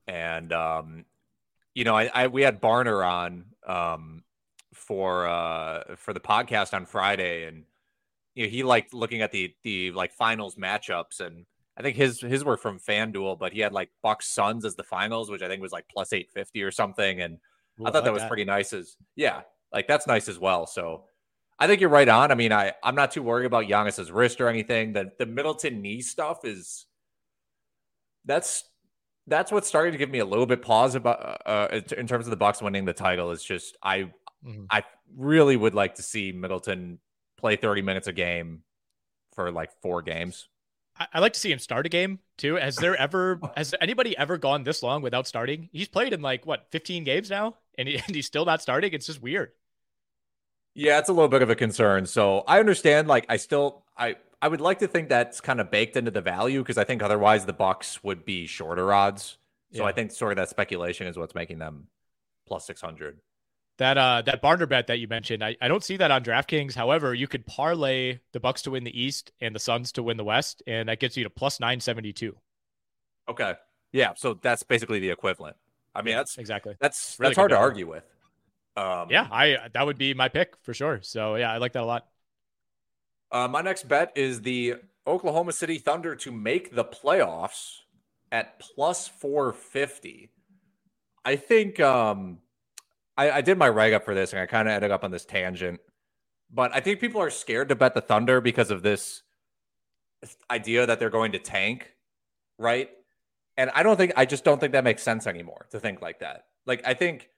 [0.08, 1.06] And um,
[1.74, 4.24] you know, I, I, we had Barner on um,
[4.74, 7.64] for uh, for the podcast on Friday, and
[8.36, 11.46] you know, he liked looking at the the like finals matchups and
[11.78, 14.84] I think his his were from FanDuel, but he had like Bucks Suns as the
[14.84, 17.22] finals, which I think was like plus eight fifty or something.
[17.22, 17.40] And
[17.80, 18.28] Ooh, I thought I like that was that.
[18.30, 19.42] pretty nice as yeah,
[19.74, 20.68] like that's nice as well.
[20.68, 21.04] So
[21.58, 22.32] I think you're right on.
[22.32, 24.94] I mean, I I'm not too worried about Giannis's wrist or anything.
[24.94, 26.86] The the Middleton knee stuff is
[28.26, 28.64] that's
[29.28, 32.26] that's what's starting to give me a little bit pause about uh, uh in terms
[32.26, 33.32] of the Bucks winning the title.
[33.32, 34.12] Is just I
[34.46, 34.66] mm-hmm.
[34.70, 34.84] I
[35.16, 37.00] really would like to see Middleton
[37.38, 38.64] play 30 minutes a game
[39.34, 40.48] for like four games.
[40.98, 42.56] I like to see him start a game too.
[42.56, 45.70] Has there ever has anybody ever gone this long without starting?
[45.74, 48.94] He's played in like what 15 games now, and, he, and he's still not starting.
[48.94, 49.52] It's just weird.
[50.76, 52.06] Yeah, it's a little bit of a concern.
[52.06, 53.08] So I understand.
[53.08, 56.22] Like, I still I I would like to think that's kind of baked into the
[56.22, 59.38] value because I think otherwise the Bucks would be shorter odds.
[59.74, 59.90] So yeah.
[59.90, 61.88] I think sort of that speculation is what's making them
[62.48, 63.18] plus 600.
[63.78, 66.76] That uh that Barner bet that you mentioned, I, I don't see that on DraftKings.
[66.76, 70.18] However, you could parlay the Bucks to win the East and the Suns to win
[70.18, 72.38] the West, and that gets you to plus nine seventy two.
[73.28, 73.56] Okay.
[73.92, 74.14] Yeah.
[74.16, 75.58] So that's basically the equivalent.
[75.94, 78.04] I mean, that's exactly that's really that's hard to argue with.
[78.78, 81.00] Um, yeah, I that would be my pick for sure.
[81.02, 82.08] So yeah, I like that a lot.
[83.32, 84.76] Uh, my next bet is the
[85.08, 87.80] Oklahoma City Thunder to make the playoffs
[88.32, 90.32] at plus four fifty.
[91.24, 92.40] I think um,
[93.18, 95.12] I, I did my write up for this and I kind of ended up on
[95.12, 95.80] this tangent.
[96.52, 99.24] But I think people are scared to bet the Thunder because of this
[100.50, 101.94] idea that they're going to tank,
[102.58, 102.90] right?
[103.58, 106.20] And I don't think I just don't think that makes sense anymore to think like
[106.20, 106.46] that.
[106.66, 107.30] Like I think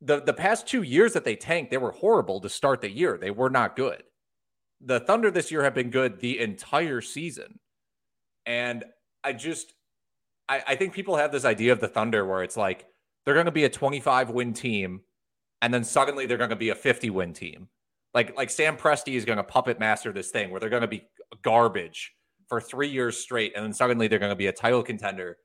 [0.00, 3.18] the the past 2 years that they tanked, they were horrible to start the year.
[3.18, 4.02] They were not good.
[4.80, 7.58] The Thunder this year have been good the entire season.
[8.46, 8.84] And
[9.24, 9.74] I just
[10.48, 12.86] I, I think people have this idea of the Thunder where it's like
[13.24, 15.02] they're going to be a 25 win team
[15.60, 17.68] and then suddenly they're going to be a 50 win team.
[18.14, 20.88] Like like Sam Presti is going to puppet master this thing where they're going to
[20.88, 21.04] be
[21.42, 22.14] garbage
[22.48, 25.38] for 3 years straight and then suddenly they're going to be a title contender.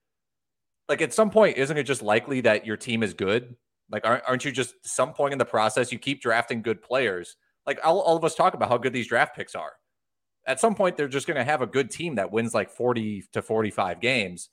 [0.87, 3.55] Like at some point isn't it just likely that your team is good?
[3.89, 7.35] Like aren't, aren't you just some point in the process you keep drafting good players?
[7.65, 9.73] Like all, all of us talk about how good these draft picks are.
[10.45, 13.25] At some point they're just going to have a good team that wins like 40
[13.33, 14.49] to 45 games.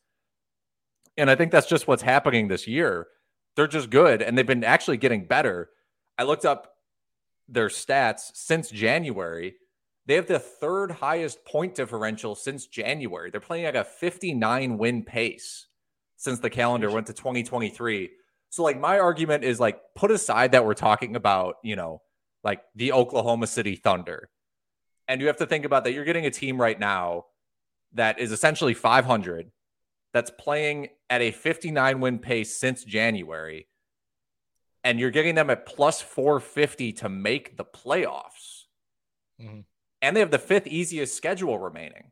[1.17, 3.09] And I think that's just what's happening this year
[3.57, 5.71] they're just good and they've been actually getting better.
[6.19, 6.73] I looked up
[7.49, 9.57] their stats since January.
[10.07, 13.31] They have the third highest point differential since January.
[13.31, 15.67] They're playing at a 59 win pace
[16.17, 18.11] since the calendar went to 2023.
[18.51, 22.03] So, like, my argument is like, put aside that we're talking about, you know,
[22.43, 24.29] like the Oklahoma City Thunder.
[25.09, 27.27] And you have to think about that you're getting a team right now
[27.95, 29.51] that is essentially 500
[30.13, 33.69] that's playing at a 59 win pace since January,
[34.83, 38.65] and you're getting them at plus 450 to make the playoffs.
[39.41, 39.61] Mm-hmm.
[40.03, 42.11] And they have the fifth easiest schedule remaining.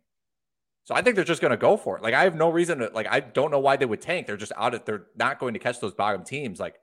[0.89, 2.03] So I think they're just going to go for it.
[2.03, 4.27] Like I have no reason to like I don't know why they would tank.
[4.27, 6.59] They're just out of they're not going to catch those bottom teams.
[6.59, 6.77] Like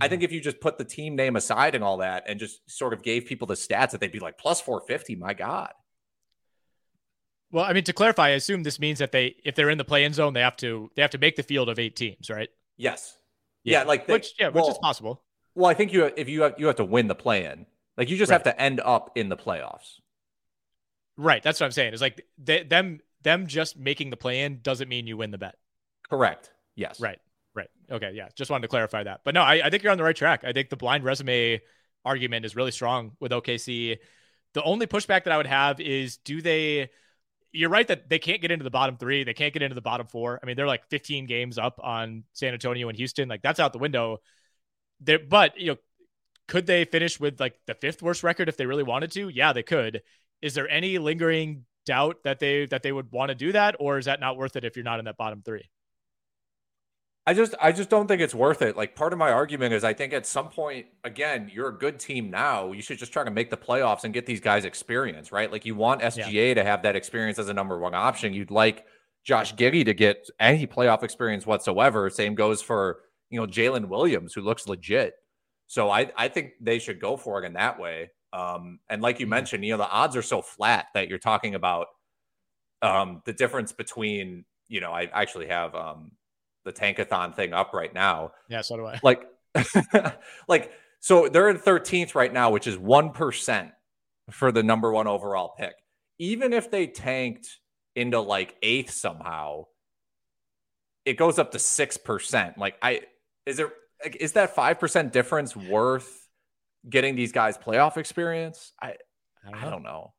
[0.00, 0.26] I think mm-hmm.
[0.26, 3.02] if you just put the team name aside and all that and just sort of
[3.02, 5.72] gave people the stats that they'd be like plus 450, my God.
[7.50, 9.84] Well, I mean, to clarify, I assume this means that they, if they're in the
[9.84, 12.48] play-in zone, they have to they have to make the field of eight teams, right?
[12.76, 13.18] Yes.
[13.64, 15.20] Yeah, yeah like they, which yeah, well, which is possible.
[15.56, 17.66] Well, I think you if you have you have to win the play-in,
[17.96, 18.36] like you just right.
[18.36, 19.98] have to end up in the playoffs.
[21.16, 21.42] Right.
[21.42, 21.92] That's what I'm saying.
[21.92, 25.56] Is like they, them them just making the play-in doesn't mean you win the bet.
[26.08, 26.50] Correct.
[26.74, 27.00] Yes.
[27.00, 27.18] Right.
[27.54, 27.68] Right.
[27.90, 28.12] Okay.
[28.14, 28.28] Yeah.
[28.34, 29.20] Just wanted to clarify that.
[29.24, 30.44] But no, I, I think you're on the right track.
[30.44, 31.60] I think the blind resume
[32.04, 33.98] argument is really strong with OKC.
[34.54, 36.90] The only pushback that I would have is do they
[37.52, 39.24] you're right that they can't get into the bottom three.
[39.24, 40.40] They can't get into the bottom four.
[40.42, 43.28] I mean, they're like 15 games up on San Antonio and Houston.
[43.28, 44.18] Like that's out the window.
[45.00, 45.76] There, but you know,
[46.48, 49.28] could they finish with like the fifth worst record if they really wanted to?
[49.28, 50.02] Yeah, they could.
[50.40, 53.98] Is there any lingering doubt that they that they would want to do that, or
[53.98, 55.68] is that not worth it if you're not in that bottom three?
[57.24, 58.76] I just I just don't think it's worth it.
[58.76, 62.00] Like part of my argument is I think at some point again, you're a good
[62.00, 62.72] team now.
[62.72, 65.50] You should just try to make the playoffs and get these guys experience, right?
[65.50, 66.54] Like you want SGA yeah.
[66.54, 68.32] to have that experience as a number one option.
[68.32, 68.86] You'd like
[69.24, 72.10] Josh Giddey to get any playoff experience whatsoever.
[72.10, 75.14] Same goes for, you know, Jalen Williams, who looks legit.
[75.68, 78.10] So I I think they should go for it in that way.
[78.32, 79.30] Um, and like you mm-hmm.
[79.30, 81.88] mentioned, you know, the odds are so flat that you're talking about
[82.80, 86.12] um the difference between, you know, I actually have um
[86.64, 88.32] the tankathon thing up right now.
[88.48, 89.00] Yeah, so do I.
[89.02, 89.26] Like,
[90.48, 93.72] like so they're in 13th right now, which is one percent
[94.30, 95.74] for the number one overall pick.
[96.18, 97.58] Even if they tanked
[97.96, 99.66] into like eighth somehow,
[101.04, 102.56] it goes up to six percent.
[102.58, 103.02] Like, I
[103.46, 103.72] is there
[104.02, 106.21] like, is that five percent difference worth
[106.88, 108.72] getting these guys playoff experience?
[108.80, 108.94] I
[109.44, 109.66] I don't know.
[109.66, 110.12] I don't know.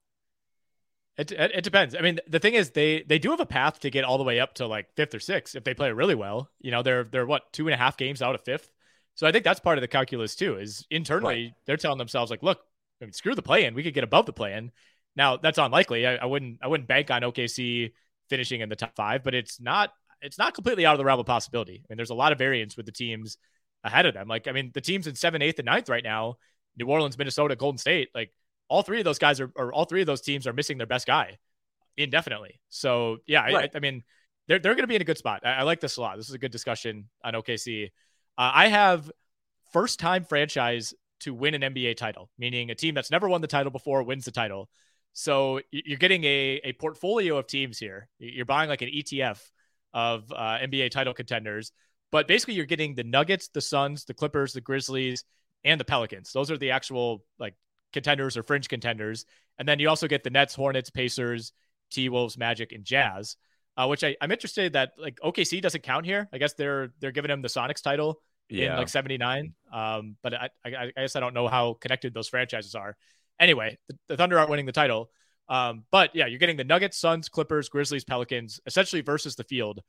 [1.15, 1.95] It, it, it, depends.
[1.95, 4.23] I mean, the thing is, they they do have a path to get all the
[4.23, 6.49] way up to like fifth or sixth if they play really well.
[6.59, 8.71] You know, they're they're what two and a half games out of fifth.
[9.15, 10.57] So I think that's part of the calculus too.
[10.57, 11.53] Is internally right.
[11.65, 12.61] they're telling themselves like, look,
[12.99, 13.75] I mean, screw the play in.
[13.75, 14.71] We could get above the play in.
[15.15, 16.07] Now that's unlikely.
[16.07, 17.91] I, I, wouldn't I wouldn't bank on OKC
[18.29, 19.91] finishing in the top five, but it's not
[20.21, 21.83] it's not completely out of the realm of possibility.
[21.83, 23.37] I mean, there's a lot of variance with the teams
[23.83, 24.27] ahead of them.
[24.27, 26.37] Like, I mean, the teams in seven, eighth, and ninth right now,
[26.77, 28.31] New Orleans, Minnesota, Golden State, like
[28.67, 30.87] all three of those guys are, or all three of those teams are missing their
[30.87, 31.37] best guy
[31.97, 32.59] indefinitely.
[32.69, 33.71] So yeah, right.
[33.73, 34.03] I, I, mean,
[34.47, 35.41] they're they're going to be in a good spot.
[35.45, 36.17] I, I, like this a lot.
[36.17, 37.85] This is a good discussion on OKC.
[38.37, 39.11] Uh, I have
[39.71, 43.47] first time franchise to win an NBA title, meaning a team that's never won the
[43.47, 44.69] title before wins the title.
[45.13, 48.09] So you're getting a, a portfolio of teams here.
[48.17, 49.39] You're buying like an ETF
[49.93, 51.71] of uh, NBA title contenders,
[52.11, 55.23] but basically you're getting the Nuggets, the Suns, the Clippers, the Grizzlies,
[55.63, 56.31] and the Pelicans.
[56.31, 57.55] Those are the actual like
[57.91, 59.25] contenders or fringe contenders.
[59.57, 61.53] And then you also get the Nets, Hornets, Pacers,
[61.91, 63.37] T Wolves, Magic, and Jazz.
[63.75, 66.29] Uh, which I, I'm interested that like OKC doesn't count here.
[66.31, 68.73] I guess they're they're giving him the Sonics title yeah.
[68.73, 69.53] in like 79.
[69.71, 72.95] Um, but I, I, I guess I don't know how connected those franchises are.
[73.39, 75.09] Anyway, the, the Thunder aren't winning the title.
[75.49, 79.81] Um, but yeah, you're getting the Nuggets, Suns, Clippers, Grizzlies, Pelicans, essentially versus the field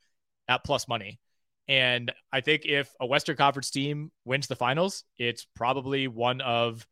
[0.47, 1.19] at plus money.
[1.67, 6.85] And I think if a Western Conference team wins the finals, it's probably one of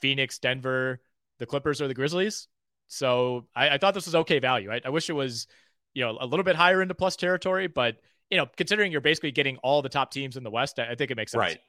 [0.00, 1.00] Phoenix, Denver,
[1.38, 2.48] the Clippers, or the Grizzlies.
[2.88, 4.72] So I, I thought this was okay value.
[4.72, 5.46] I, I, wish it was,
[5.94, 7.96] you know, a little bit higher into plus territory, but
[8.30, 10.94] you know, considering you're basically getting all the top teams in the West, I, I
[10.94, 11.40] think it makes sense.
[11.40, 11.60] Right.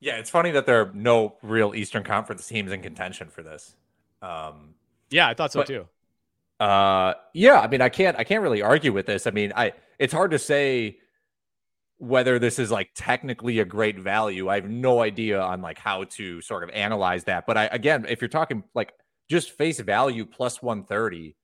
[0.00, 3.74] Yeah, it's funny that there are no real Eastern Conference teams in contention for this.
[4.20, 4.74] Um,
[5.10, 5.86] yeah, I thought so but, too.
[6.58, 9.26] Uh, yeah, I mean, I can't, I can't really argue with this.
[9.26, 10.98] I mean, I, it's hard to say
[12.04, 14.48] whether this is like technically a great value.
[14.48, 17.46] I have no idea on like how to sort of analyze that.
[17.46, 18.92] But I, again, if you're talking like
[19.30, 21.36] just face value plus 130,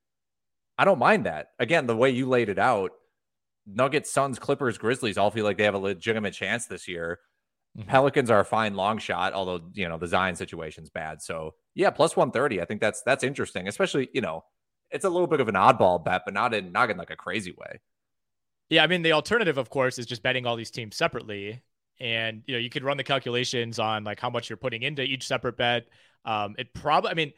[0.78, 1.48] I don't mind that.
[1.58, 2.92] Again, the way you laid it out,
[3.66, 7.18] Nuggets, Suns, Clippers, Grizzlies all feel like they have a legitimate chance this year.
[7.78, 7.88] Mm-hmm.
[7.88, 11.22] Pelicans are a fine long shot, although you know the Zion situation's bad.
[11.22, 12.60] So yeah, plus 130.
[12.60, 14.44] I think that's that's interesting, especially you know
[14.90, 17.16] it's a little bit of an oddball bet, but not in not in like a
[17.16, 17.80] crazy way.
[18.70, 21.60] Yeah, I mean the alternative, of course, is just betting all these teams separately,
[22.00, 25.02] and you know you could run the calculations on like how much you're putting into
[25.02, 25.86] each separate bet.
[26.24, 27.32] Um, it probably, I mean,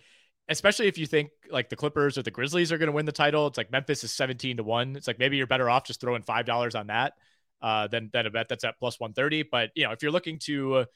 [0.48, 3.12] especially if you think like the Clippers or the Grizzlies are going to win the
[3.12, 3.46] title.
[3.46, 4.96] It's like Memphis is 17 to 1.
[4.96, 7.14] It's like maybe you're better off just throwing $5 on that
[7.60, 9.44] uh, than, than a bet that's at plus 130.
[9.44, 10.86] But, you know, if you're looking to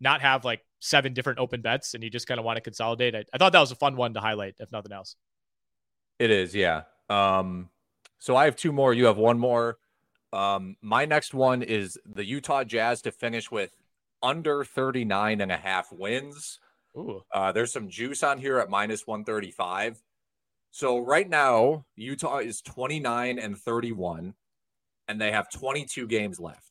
[0.00, 3.14] not have like seven different open bets and you just kind of want to consolidate,
[3.14, 5.16] I, I thought that was a fun one to highlight, if nothing else.
[6.18, 6.82] It is, yeah.
[7.10, 7.68] Um,
[8.18, 8.94] so I have two more.
[8.94, 9.76] You have one more.
[10.34, 13.76] Um, my next one is the Utah Jazz to finish with
[14.20, 16.58] under 39 and a half wins.
[17.32, 20.02] Uh, there's some juice on here at minus 135.
[20.72, 24.34] So right now, Utah is 29 and 31,
[25.06, 26.70] and they have 22 games left.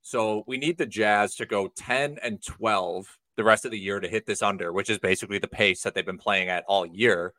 [0.00, 4.00] So we need the Jazz to go 10 and 12 the rest of the year
[4.00, 6.86] to hit this under, which is basically the pace that they've been playing at all
[6.86, 7.34] year.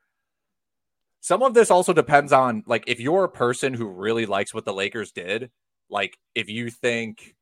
[1.22, 4.65] Some of this also depends on like if you're a person who really likes what
[4.65, 5.51] the Lakers did,
[5.89, 7.36] like if you think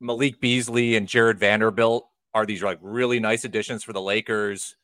[0.00, 4.76] Malik Beasley and Jarred Vanderbilt are these like really nice additions for the Lakers,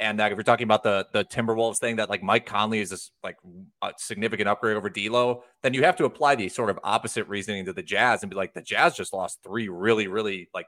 [0.00, 2.90] and that if you're talking about the the Timberwolves thing, that like Mike Conley is
[2.90, 3.36] this like
[3.82, 7.64] a significant upgrade over D'Lo, then you have to apply the sort of opposite reasoning
[7.66, 10.66] to the Jazz and be like, the Jazz just lost three really, really like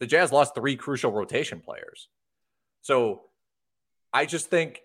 [0.00, 2.08] the Jazz lost three crucial rotation players.
[2.82, 3.22] So
[4.12, 4.80] I just think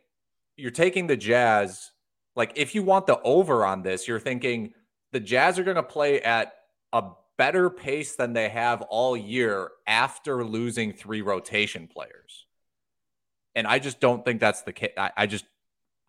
[0.57, 1.91] you're taking the Jazz.
[2.35, 4.73] Like, if you want the over on this, you're thinking
[5.11, 6.53] the Jazz are going to play at
[6.91, 7.03] a
[7.37, 12.45] better pace than they have all year after losing three rotation players.
[13.55, 14.93] And I just don't think that's the case.
[14.97, 15.45] I, I just,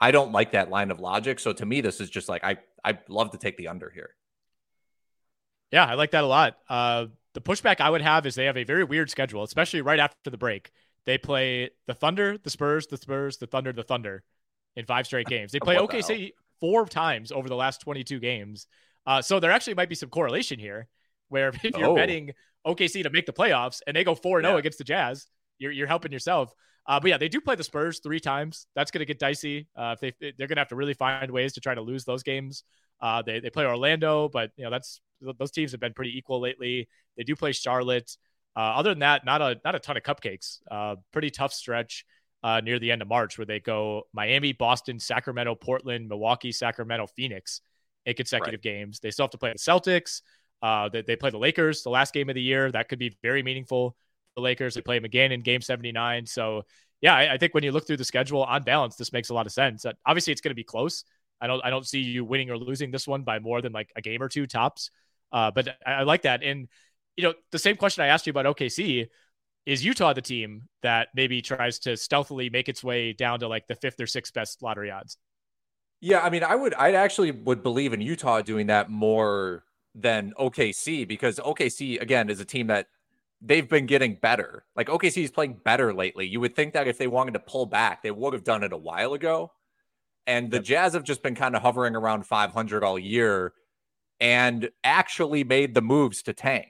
[0.01, 1.41] I don't like that line of logic.
[1.41, 4.15] So to me, this is just like, I, I love to take the under here.
[5.71, 6.57] Yeah, I like that a lot.
[6.69, 9.99] Uh, the pushback I would have is they have a very weird schedule, especially right
[9.99, 10.71] after the break.
[11.05, 14.23] They play the Thunder, the Spurs, the Spurs, the Thunder, the Thunder
[14.77, 15.53] in five straight games.
[15.53, 18.67] They play OKC the four times over the last 22 games.
[19.07, 20.89] Uh, so there actually might be some correlation here
[21.29, 21.95] where if you're oh.
[21.95, 22.33] betting
[22.67, 25.27] OKC to make the playoffs and they go 4 0 against the Jazz,
[25.59, 26.53] you're, you're helping yourself.
[26.87, 28.67] Uh, but yeah, they do play the Spurs three times.
[28.75, 29.69] That's going to get dicey.
[29.77, 32.05] Uh, if they they're going to have to really find ways to try to lose
[32.05, 32.65] those games.
[33.01, 35.01] Uh, they they play Orlando, but you know that's
[35.39, 36.89] those teams have been pretty equal lately.
[37.17, 38.15] They do play Charlotte.
[38.57, 40.59] Uh, other than that, not a not a ton of cupcakes.
[40.71, 42.05] Uh, pretty tough stretch
[42.45, 47.07] uh, near the end of March where they go Miami, Boston, Sacramento, Portland, Milwaukee, Sacramento,
[47.07, 47.63] Phoenix
[48.05, 48.63] in consecutive right.
[48.63, 49.01] games.
[49.01, 50.21] They still have to play the Celtics.
[50.63, 52.71] Uh, they, they play the Lakers the last game of the year.
[52.71, 53.97] That could be very meaningful.
[54.37, 56.27] The Lakers they play them again in Game 79.
[56.27, 56.65] So
[57.01, 59.35] yeah, I, I think when you look through the schedule on balance, this makes a
[59.35, 59.87] lot of sense.
[60.05, 61.05] obviously, it's going to be close.
[61.41, 63.91] I don't I don't see you winning or losing this one by more than like
[63.97, 64.91] a game or two tops.
[65.33, 66.43] Uh, but I, I like that.
[66.43, 66.69] And
[67.17, 69.09] you know, the same question I asked you about OKC
[69.67, 73.67] is Utah the team that maybe tries to stealthily make its way down to like
[73.67, 75.17] the fifth or sixth best lottery odds?
[76.01, 80.33] Yeah, I mean, I would, I actually would believe in Utah doing that more than
[80.39, 82.89] OKC because OKC again is a team that
[83.41, 84.65] they've been getting better.
[84.77, 86.27] Like OKC is playing better lately.
[86.27, 88.73] You would think that if they wanted to pull back, they would have done it
[88.73, 89.53] a while ago.
[90.27, 93.53] And the Jazz have just been kind of hovering around 500 all year
[94.21, 96.69] and actually made the moves to tank,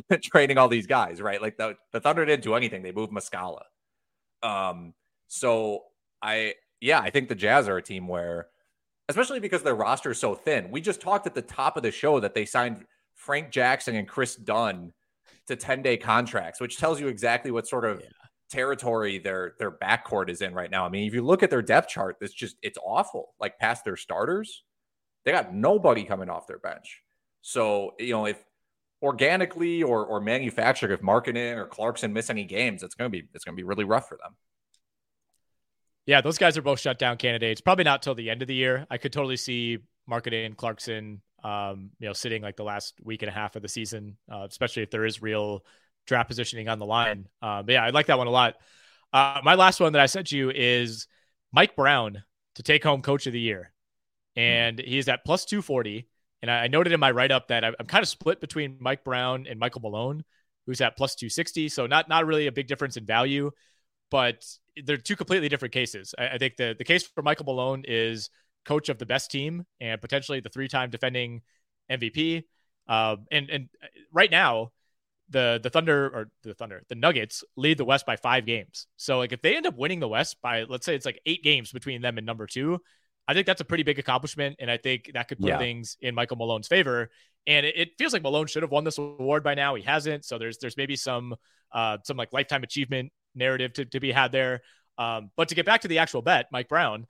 [0.22, 1.40] trading all these guys, right?
[1.40, 2.82] Like the, the Thunder didn't do anything.
[2.82, 3.62] They moved Muscala.
[4.42, 4.94] Um,
[5.28, 5.84] so
[6.20, 8.48] I, yeah, I think the Jazz are a team where,
[9.08, 10.70] especially because their roster is so thin.
[10.70, 12.84] We just talked at the top of the show that they signed
[13.14, 14.92] Frank Jackson and Kris Dunn
[15.46, 18.08] to 10 day contracts, which tells you exactly what sort of yeah.
[18.50, 20.84] territory their their backcourt is in right now.
[20.84, 23.34] I mean, if you look at their depth chart, it's just it's awful.
[23.40, 24.64] Like past their starters,
[25.24, 27.02] they got nobody coming off their bench.
[27.42, 28.42] So, you know, if
[29.02, 33.44] organically or or manufactured, if Markkanen or Clarkson miss any games, it's gonna be it's
[33.44, 34.36] gonna be really rough for them.
[36.06, 37.60] Yeah, those guys are both shutdown candidates.
[37.60, 38.86] Probably not till the end of the year.
[38.90, 39.78] I could totally see
[40.10, 43.68] Markkanen, Clarkson, um, you know, sitting like the last week and a half of the
[43.68, 45.64] season, uh, especially if there is real
[46.06, 47.28] draft positioning on the line.
[47.40, 48.54] Uh, but yeah, I like that one a lot.
[49.12, 51.06] Uh, my last one that I sent you is
[51.52, 52.24] Mike Brown
[52.56, 53.72] to take home Coach of the Year,
[54.34, 56.08] and he's at plus two forty.
[56.42, 59.46] And I noted in my write up that I'm kind of split between Mike Brown
[59.48, 60.24] and Michael Malone,
[60.66, 61.68] who's at plus two sixty.
[61.68, 63.52] So not not really a big difference in value,
[64.10, 64.44] but
[64.84, 66.14] they're two completely different cases.
[66.18, 68.28] I, I think the the case for Michael Malone is
[68.64, 71.42] coach of the best team and potentially the three-time defending
[71.90, 72.44] MVP.
[72.88, 73.68] Uh, and and
[74.12, 74.72] right now,
[75.28, 78.86] the the Thunder or the Thunder, the Nuggets lead the West by five games.
[78.96, 81.42] So like if they end up winning the West by let's say it's like eight
[81.42, 82.80] games between them and number two,
[83.28, 85.58] I think that's a pretty big accomplishment, and I think that could put yeah.
[85.58, 87.10] things in Michael Malone's favor.
[87.46, 89.74] And it, it, feels like Malone should have won this award by now.
[89.74, 91.34] He hasn't, so there's there's maybe some
[91.72, 94.62] uh, some like lifetime achievement narrative to, to be had there.
[94.98, 97.06] Um, but to get back to the actual bet, Mike Brown,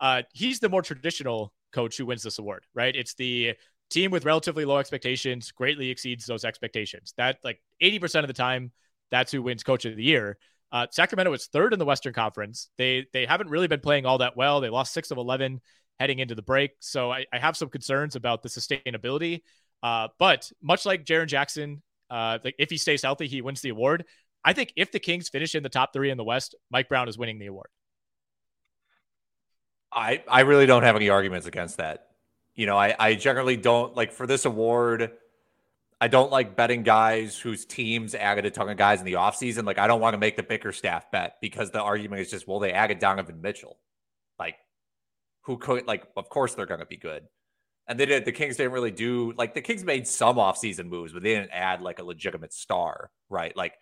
[0.00, 2.94] uh, he's the more traditional coach who wins this award, right?
[2.94, 3.54] It's the
[3.90, 7.14] team with relatively low expectations greatly exceeds those expectations.
[7.16, 8.72] That like 80% of the time,
[9.10, 10.38] that's who wins coach of the year.
[10.72, 12.70] Uh, Sacramento was third in the Western Conference.
[12.78, 14.60] They they haven't really been playing all that well.
[14.60, 15.60] They lost six of 11
[16.00, 16.72] heading into the break.
[16.80, 19.42] So I, I have some concerns about the sustainability.
[19.82, 23.68] Uh, but much like Jaren Jackson, uh, like if he stays healthy, he wins the
[23.68, 24.04] award.
[24.44, 27.08] I think if the Kings finish in the top three in the West, Mike Brown
[27.08, 27.68] is winning the award.
[29.92, 32.08] I I really don't have any arguments against that.
[32.54, 35.12] You know, I I generally don't like for this award.
[36.02, 39.64] I don't like betting guys whose teams added a ton of guys in the offseason.
[39.64, 42.58] Like, I don't want to make the Bickerstaff bet because the argument is just, well,
[42.58, 43.78] they added Donovan Mitchell.
[44.36, 44.56] Like,
[45.42, 47.28] who could, like, of course they're going to be good.
[47.86, 51.12] And they did the Kings didn't really do like the Kings made some offseason moves,
[51.12, 53.56] but they didn't add like a legitimate star, right?
[53.56, 53.74] Like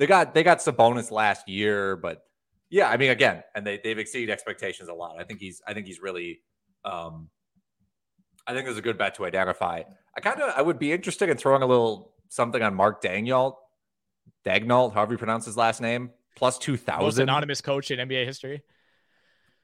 [0.00, 2.22] they got they got Sabonis last year, but
[2.68, 5.16] yeah, I mean again, and they they've exceeded expectations a lot.
[5.20, 6.40] I think he's I think he's really
[6.84, 7.28] um
[8.46, 9.82] I think there's a good bet to identify.
[10.16, 13.54] I kind of I would be interested in throwing a little something on Mark Daigneault,
[14.44, 18.62] Daigneault, however you pronounce his last name, plus two thousand anonymous coach in NBA history.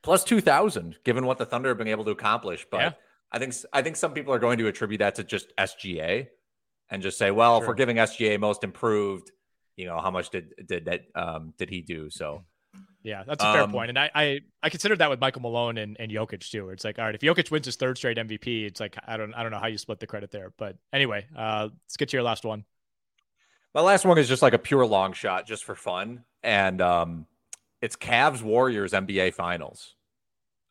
[0.02, 2.66] plus two thousand, given what the Thunder have been able to accomplish.
[2.70, 2.92] But Yeah.
[3.32, 6.28] I think I think some people are going to attribute that to just SGA,
[6.90, 9.30] and just say, well, if we're giving SGA most improved,
[9.76, 12.08] you know, how much did did that um did he do?
[12.10, 12.44] So
[13.06, 13.88] Yeah, that's a fair Um, point.
[13.90, 16.70] And I, I I considered that with Michael Malone and, and Jokic too.
[16.70, 19.32] It's like, all right, if Jokic wins his third straight MVP, it's like I don't
[19.32, 20.52] I don't know how you split the credit there.
[20.58, 22.64] But anyway, uh, let's get to your last one.
[23.74, 27.26] My last one is just like a pure long shot, just for fun, and um,
[27.80, 29.94] it's Cavs Warriors NBA Finals.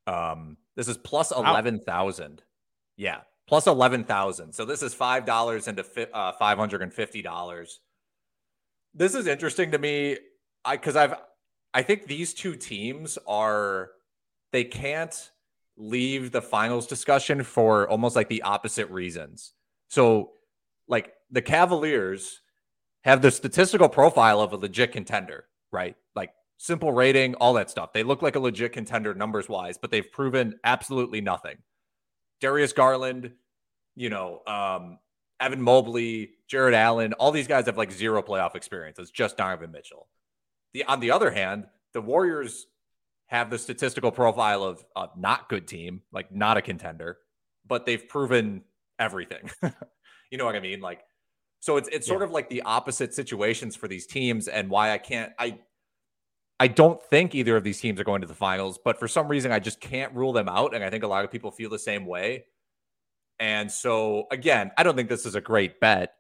[0.07, 2.43] Um, this is plus eleven thousand.
[2.97, 4.53] Yeah, plus eleven thousand.
[4.53, 7.79] So this is five dollars into fi- uh, five hundred and fifty dollars.
[8.93, 10.17] This is interesting to me,
[10.65, 11.13] I because I've
[11.75, 13.91] I think these two teams are
[14.53, 15.31] they can't
[15.75, 19.51] leave the finals discussion for almost like the opposite reasons.
[19.89, 20.31] So,
[20.87, 22.39] like the Cavaliers
[23.03, 25.97] have the statistical profile of a legit contender, right?
[26.15, 27.91] Like simple rating, all that stuff.
[27.91, 31.57] They look like a legit contender numbers wise, but they've proven absolutely nothing.
[32.39, 33.33] Darius Garland,
[33.97, 34.99] you know, um,
[35.41, 38.97] Evan Mobley, Jarrett Allen, all these guys have like zero playoff experience.
[38.97, 40.07] It's just Donovan Mitchell.
[40.75, 42.67] The on the other hand, the Warriors
[43.27, 47.17] have the statistical profile of a not good team, like not a contender,
[47.65, 48.61] but they've proven
[48.99, 49.49] everything.
[50.31, 50.81] you know what I mean?
[50.81, 50.99] Like,
[51.61, 54.97] so it's it's sort of like the opposite situations for these teams, and why I
[54.97, 55.59] can't I
[56.59, 59.29] I don't think either of these teams are going to the finals, but for some
[59.29, 61.69] reason I just can't rule them out, and I think a lot of people feel
[61.69, 62.47] the same way.
[63.39, 66.15] And so again, I don't think this is a great bet,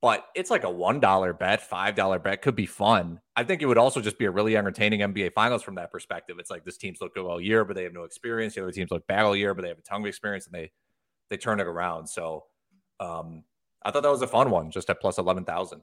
[0.00, 3.20] but it's like a one dollar bet, five dollar bet could be fun.
[3.36, 6.36] I think it would also just be a really entertaining NBA Finals from that perspective.
[6.38, 8.54] It's like this team's look good all year, but they have no experience.
[8.54, 10.54] The other teams look bad all year, but they have a ton of experience, and
[10.54, 10.72] they
[11.30, 12.06] they turn it around.
[12.08, 12.44] So
[13.00, 13.44] um,
[13.82, 15.82] I thought that was a fun one, just at plus eleven thousand.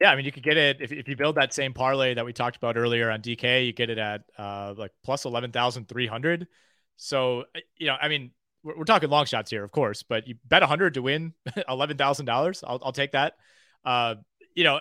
[0.00, 2.24] Yeah, I mean, you could get it if, if you build that same parlay that
[2.24, 6.48] we talked about earlier on DK, you get it at uh, like plus 11,300.
[6.96, 7.44] So,
[7.76, 8.32] you know, I mean,
[8.64, 12.64] we're, we're talking long shots here, of course, but you bet 100 to win $11,000.
[12.66, 13.34] I'll, I'll take that.
[13.84, 14.16] Uh,
[14.54, 14.80] you know,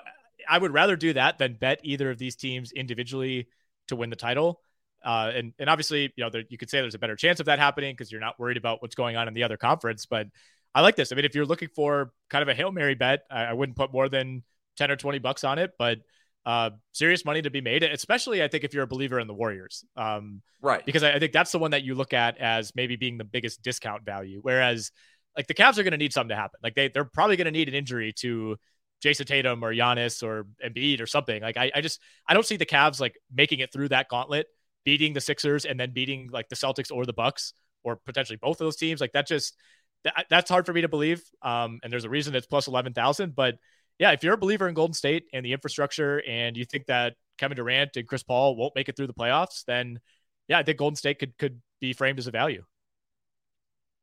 [0.50, 3.48] I would rather do that than bet either of these teams individually
[3.88, 4.62] to win the title.
[5.04, 7.48] Uh, and, and obviously, you know, there, you could say there's a better chance of
[7.48, 10.06] that happening because you're not worried about what's going on in the other conference.
[10.06, 10.28] But
[10.74, 11.12] I like this.
[11.12, 13.78] I mean, if you're looking for kind of a Hail Mary bet, I, I wouldn't
[13.78, 14.44] put more than
[14.78, 16.00] 10 or 20 bucks on it, but
[16.46, 19.34] uh, serious money to be made, especially I think if you're a believer in the
[19.34, 19.86] Warriors.
[19.96, 20.86] Um, right.
[20.86, 23.24] Because I, I think that's the one that you look at as maybe being the
[23.24, 24.39] biggest discount value.
[24.41, 24.91] Whereas
[25.38, 26.60] like the Cavs are going to need something to happen.
[26.62, 28.58] Like they, they're probably going to need an injury to
[29.02, 31.41] Jayson Tatum or Giannis or Embiid or something.
[31.41, 34.48] Like I, I just, I don't see the Cavs like making it through that gauntlet,
[34.84, 38.60] beating the Sixers and then beating like the Celtics or the Bucks or potentially both
[38.60, 39.00] of those teams.
[39.00, 39.56] Like that just,
[40.04, 41.22] that, that's hard for me to believe.
[41.41, 43.56] Um, and there's a reason it's plus 11,000, but
[44.00, 47.16] yeah, if you're a believer in Golden State and the infrastructure and you think that
[47.38, 50.00] Kevin Durant and Chris Paul won't make it through the playoffs, then
[50.48, 52.64] yeah, I think Golden State could could be framed as a value.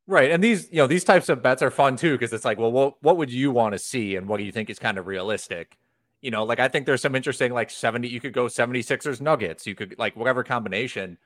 [0.06, 0.30] Right.
[0.32, 2.72] And these, you know, these types of bets are fun too, because it's like, well,
[2.72, 5.06] what what would you want to see and what do you think is kind of
[5.06, 5.78] realistic?
[6.20, 9.66] You know, like I think there's some interesting like 70, you could go 76ers nuggets,
[9.66, 11.16] you could like whatever combination,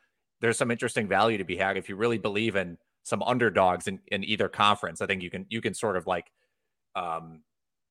[0.41, 4.01] there's some interesting value to be had if you really believe in some underdogs in,
[4.09, 5.01] in either conference.
[5.01, 6.31] I think you can you can sort of like
[6.95, 7.41] um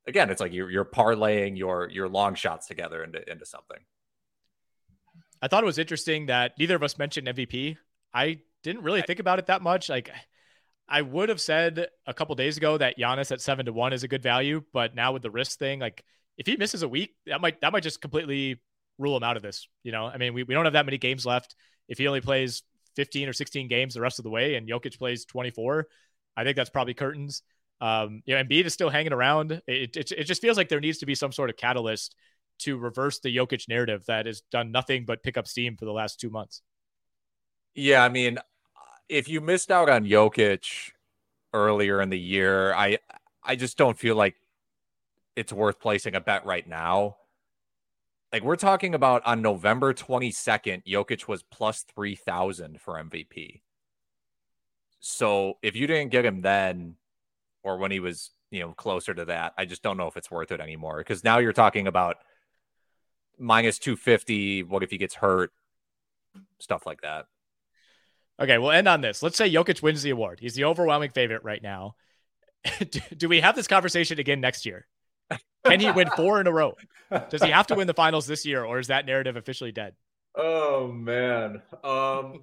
[0.08, 3.80] again, it's like you're you're parlaying your your long shots together into into something.
[5.42, 7.78] I thought it was interesting that neither of us mentioned MVP.
[8.14, 9.90] I didn't really think about it that much.
[9.90, 10.10] Like
[10.88, 14.04] I would have said a couple days ago that Giannis at seven to one is
[14.04, 16.04] a good value, but now with the wrist thing, like
[16.38, 18.62] if he misses a week, that might that might just completely
[18.98, 19.68] rule him out of this.
[19.84, 21.56] You know, I mean, we, we don't have that many games left.
[21.88, 22.64] If he only plays
[22.96, 25.88] 15 or 16 games the rest of the way and Jokic plays 24,
[26.38, 27.44] I think that's probably curtains.
[27.84, 29.62] Um, you know, Embiid is still hanging around.
[29.68, 32.16] It, it, it just feels like there needs to be some sort of catalyst
[32.60, 35.92] to reverse the Jokic narrative that has done nothing but pick up steam for the
[35.92, 36.62] last two months.
[37.76, 38.40] Yeah, I mean,
[39.10, 40.92] if you missed out on Jokic
[41.52, 43.00] earlier in the year, I
[43.44, 44.36] I just don't feel like
[45.36, 47.18] it's worth placing a bet right now.
[48.32, 53.60] Like we're talking about on November 22nd, Jokic was plus 3000 for MVP.
[55.02, 56.96] So if you didn't get him then
[57.64, 60.30] or when he was, you know, closer to that, I just don't know if it's
[60.30, 62.18] worth it anymore because now you're talking about
[63.40, 65.52] minus 250, what if he gets hurt?
[66.60, 67.26] Stuff like that.
[68.40, 69.22] Okay, we'll end on this.
[69.22, 70.40] Let's say Jokic wins the award.
[70.40, 71.96] He's the overwhelming favorite right now.
[72.90, 74.88] do, do we have this conversation again next year?
[75.66, 76.76] Can he win four in a row?
[77.30, 79.94] Does he have to win the finals this year, or is that narrative officially dead?
[80.36, 81.62] Oh man.
[81.84, 82.42] Um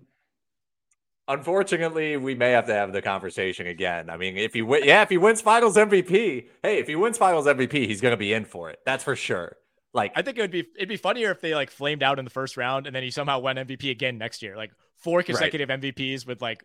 [1.30, 4.10] unfortunately, we may have to have the conversation again.
[4.10, 7.16] I mean, if he win, yeah, if he wins Finals MVP, hey, if he wins
[7.16, 8.80] Finals MVP, he's going to be in for it.
[8.84, 9.56] That's for sure.
[9.94, 12.24] Like, I think it would be it'd be funnier if they like flamed out in
[12.24, 15.68] the first round and then he somehow won MVP again next year, like four consecutive
[15.68, 15.80] right.
[15.80, 16.64] MVPs with like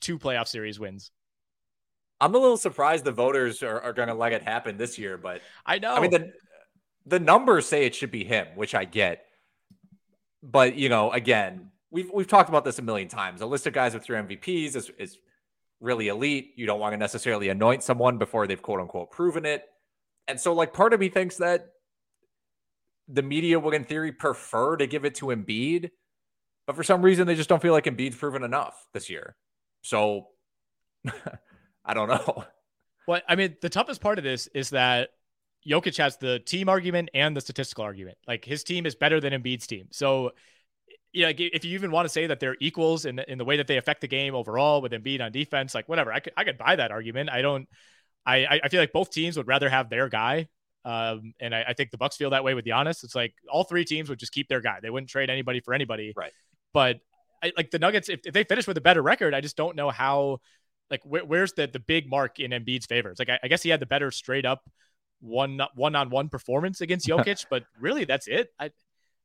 [0.00, 1.10] two playoff series wins.
[2.20, 5.18] I'm a little surprised the voters are, are going to let it happen this year,
[5.18, 5.94] but I know.
[5.94, 6.32] I mean, the
[7.04, 9.24] the numbers say it should be him, which I get.
[10.42, 13.40] But you know, again, we've we've talked about this a million times.
[13.40, 15.18] A list of guys with three MVPs is, is
[15.80, 16.52] really elite.
[16.56, 19.64] You don't want to necessarily anoint someone before they've quote unquote proven it.
[20.28, 21.70] And so, like, part of me thinks that
[23.08, 25.90] the media would, in theory, prefer to give it to Embiid,
[26.66, 29.36] but for some reason, they just don't feel like Embiid's proven enough this year.
[29.82, 30.26] So,
[31.84, 32.44] I don't know.
[33.08, 35.10] Well, I mean, the toughest part of this is that
[35.66, 38.18] Jokic has the team argument and the statistical argument.
[38.26, 39.86] Like his team is better than Embiid's team.
[39.92, 40.32] So
[41.12, 43.56] yeah, if you even want to say that they're equals in the, in the way
[43.56, 46.44] that they affect the game overall with Embiid on defense, like whatever, I could I
[46.44, 47.30] could buy that argument.
[47.30, 47.68] I don't.
[48.24, 50.48] I I feel like both teams would rather have their guy,
[50.84, 53.02] um, and I, I think the Bucks feel that way with Giannis.
[53.02, 54.78] It's like all three teams would just keep their guy.
[54.82, 56.12] They wouldn't trade anybody for anybody.
[56.16, 56.32] Right.
[56.72, 57.00] But
[57.42, 59.76] I, like the Nuggets, if, if they finish with a better record, I just don't
[59.76, 60.38] know how.
[60.90, 63.10] Like wh- where's the the big mark in Embiid's favor?
[63.10, 64.62] It's like I, I guess he had the better straight up
[65.20, 68.50] one one on one performance against Jokic, but really that's it.
[68.60, 68.70] I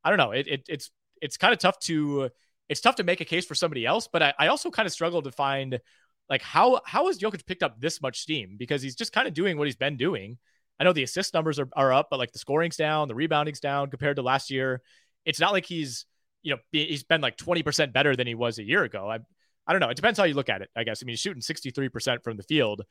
[0.02, 0.32] I don't know.
[0.32, 0.90] It, it it's
[1.22, 2.30] it's kind of tough to
[2.68, 4.08] it's tough to make a case for somebody else.
[4.12, 5.80] But I, I also kind of struggle to find
[6.28, 9.34] like how how has Jokic picked up this much steam because he's just kind of
[9.34, 10.38] doing what he's been doing.
[10.78, 13.60] I know the assist numbers are, are up, but like the scoring's down, the rebounding's
[13.60, 14.82] down compared to last year.
[15.24, 16.06] It's not like he's
[16.42, 19.08] you know he's been like 20% better than he was a year ago.
[19.08, 19.20] I
[19.66, 19.90] I don't know.
[19.90, 21.02] It depends how you look at it, I guess.
[21.02, 22.82] I mean, he's shooting 63% from the field,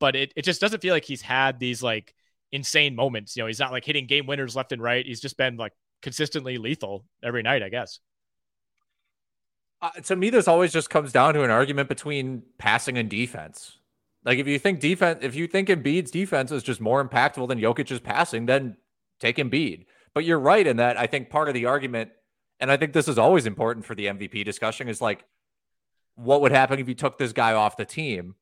[0.00, 2.14] but it, it just doesn't feel like he's had these like
[2.50, 3.36] insane moments.
[3.36, 5.04] You know, he's not like hitting game winners left and right.
[5.04, 5.72] He's just been like
[6.04, 7.98] consistently lethal every night, I guess.
[9.80, 13.78] Uh, to me, this always just comes down to an argument between passing and defense.
[14.24, 17.58] Like if you think defense, if you think Embiid's defense is just more impactful than
[17.58, 18.76] Jokic's passing, then
[19.18, 19.86] take Embiid.
[20.14, 22.10] But you're right in that I think part of the argument,
[22.60, 25.24] and I think this is always important for the MVP discussion, is like,
[26.16, 28.34] what would happen if you took this guy off the team?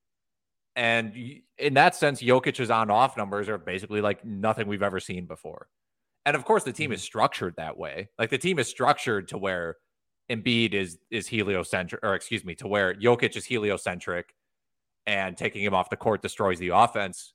[0.75, 5.69] And in that sense, Jokic's on-off numbers are basically like nothing we've ever seen before.
[6.25, 6.95] And of course, the team mm-hmm.
[6.95, 8.09] is structured that way.
[8.19, 9.77] Like the team is structured to where
[10.31, 14.35] Embiid is is heliocentric, or excuse me, to where Jokic is heliocentric,
[15.07, 17.35] and taking him off the court destroys the offense.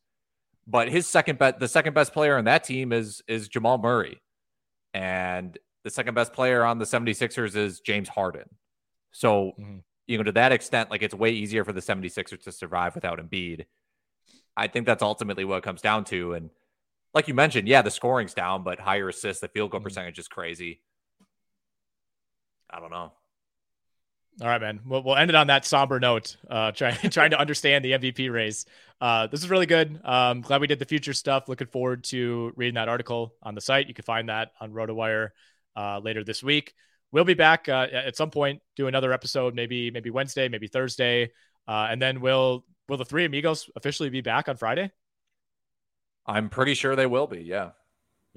[0.65, 4.21] But his second bet, the second best player on that team is is Jamal Murray,
[4.93, 8.43] and the second best player on the 76ers is James Harden.
[9.11, 9.77] So, mm-hmm.
[10.05, 13.19] you know, to that extent, like it's way easier for the 76ers to survive without
[13.19, 13.65] Embiid.
[14.57, 16.33] I think that's ultimately what it comes down to.
[16.33, 16.49] And
[17.13, 19.85] like you mentioned, yeah, the scoring's down, but higher assists, the field goal mm-hmm.
[19.85, 20.81] percentage is crazy.
[22.69, 23.13] I don't know.
[24.39, 24.81] All right, man.
[24.85, 26.37] We'll, we'll end it on that somber note.
[26.47, 28.65] Uh, trying trying to understand the MVP race.
[29.01, 29.99] Uh, this is really good.
[30.03, 31.49] Um, glad we did the future stuff.
[31.49, 33.87] Looking forward to reading that article on the site.
[33.87, 35.29] You can find that on RotoWire
[35.75, 36.73] uh, later this week.
[37.11, 38.61] We'll be back uh, at some point.
[38.75, 41.31] Do another episode, maybe maybe Wednesday, maybe Thursday,
[41.67, 44.91] uh, and then we'll will the three amigos officially be back on Friday?
[46.27, 47.41] I'm pretty sure they will be.
[47.41, 47.71] Yeah.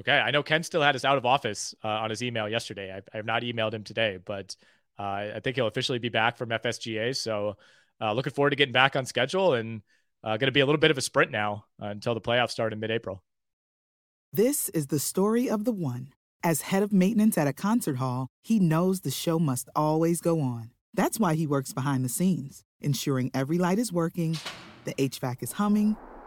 [0.00, 0.18] Okay.
[0.18, 2.92] I know Ken still had us out of office uh, on his email yesterday.
[2.92, 4.56] I, I, have not emailed him today, but
[4.98, 7.16] uh, I think he'll officially be back from FSGA.
[7.16, 7.56] So
[8.00, 9.82] uh, looking forward to getting back on schedule and
[10.22, 12.50] uh, going to be a little bit of a sprint now uh, until the playoffs
[12.50, 13.22] start in mid April.
[14.32, 16.12] This is the story of the one.
[16.42, 20.40] As head of maintenance at a concert hall, he knows the show must always go
[20.40, 20.70] on.
[20.94, 24.38] That's why he works behind the scenes, ensuring every light is working,
[24.84, 25.96] the HVAC is humming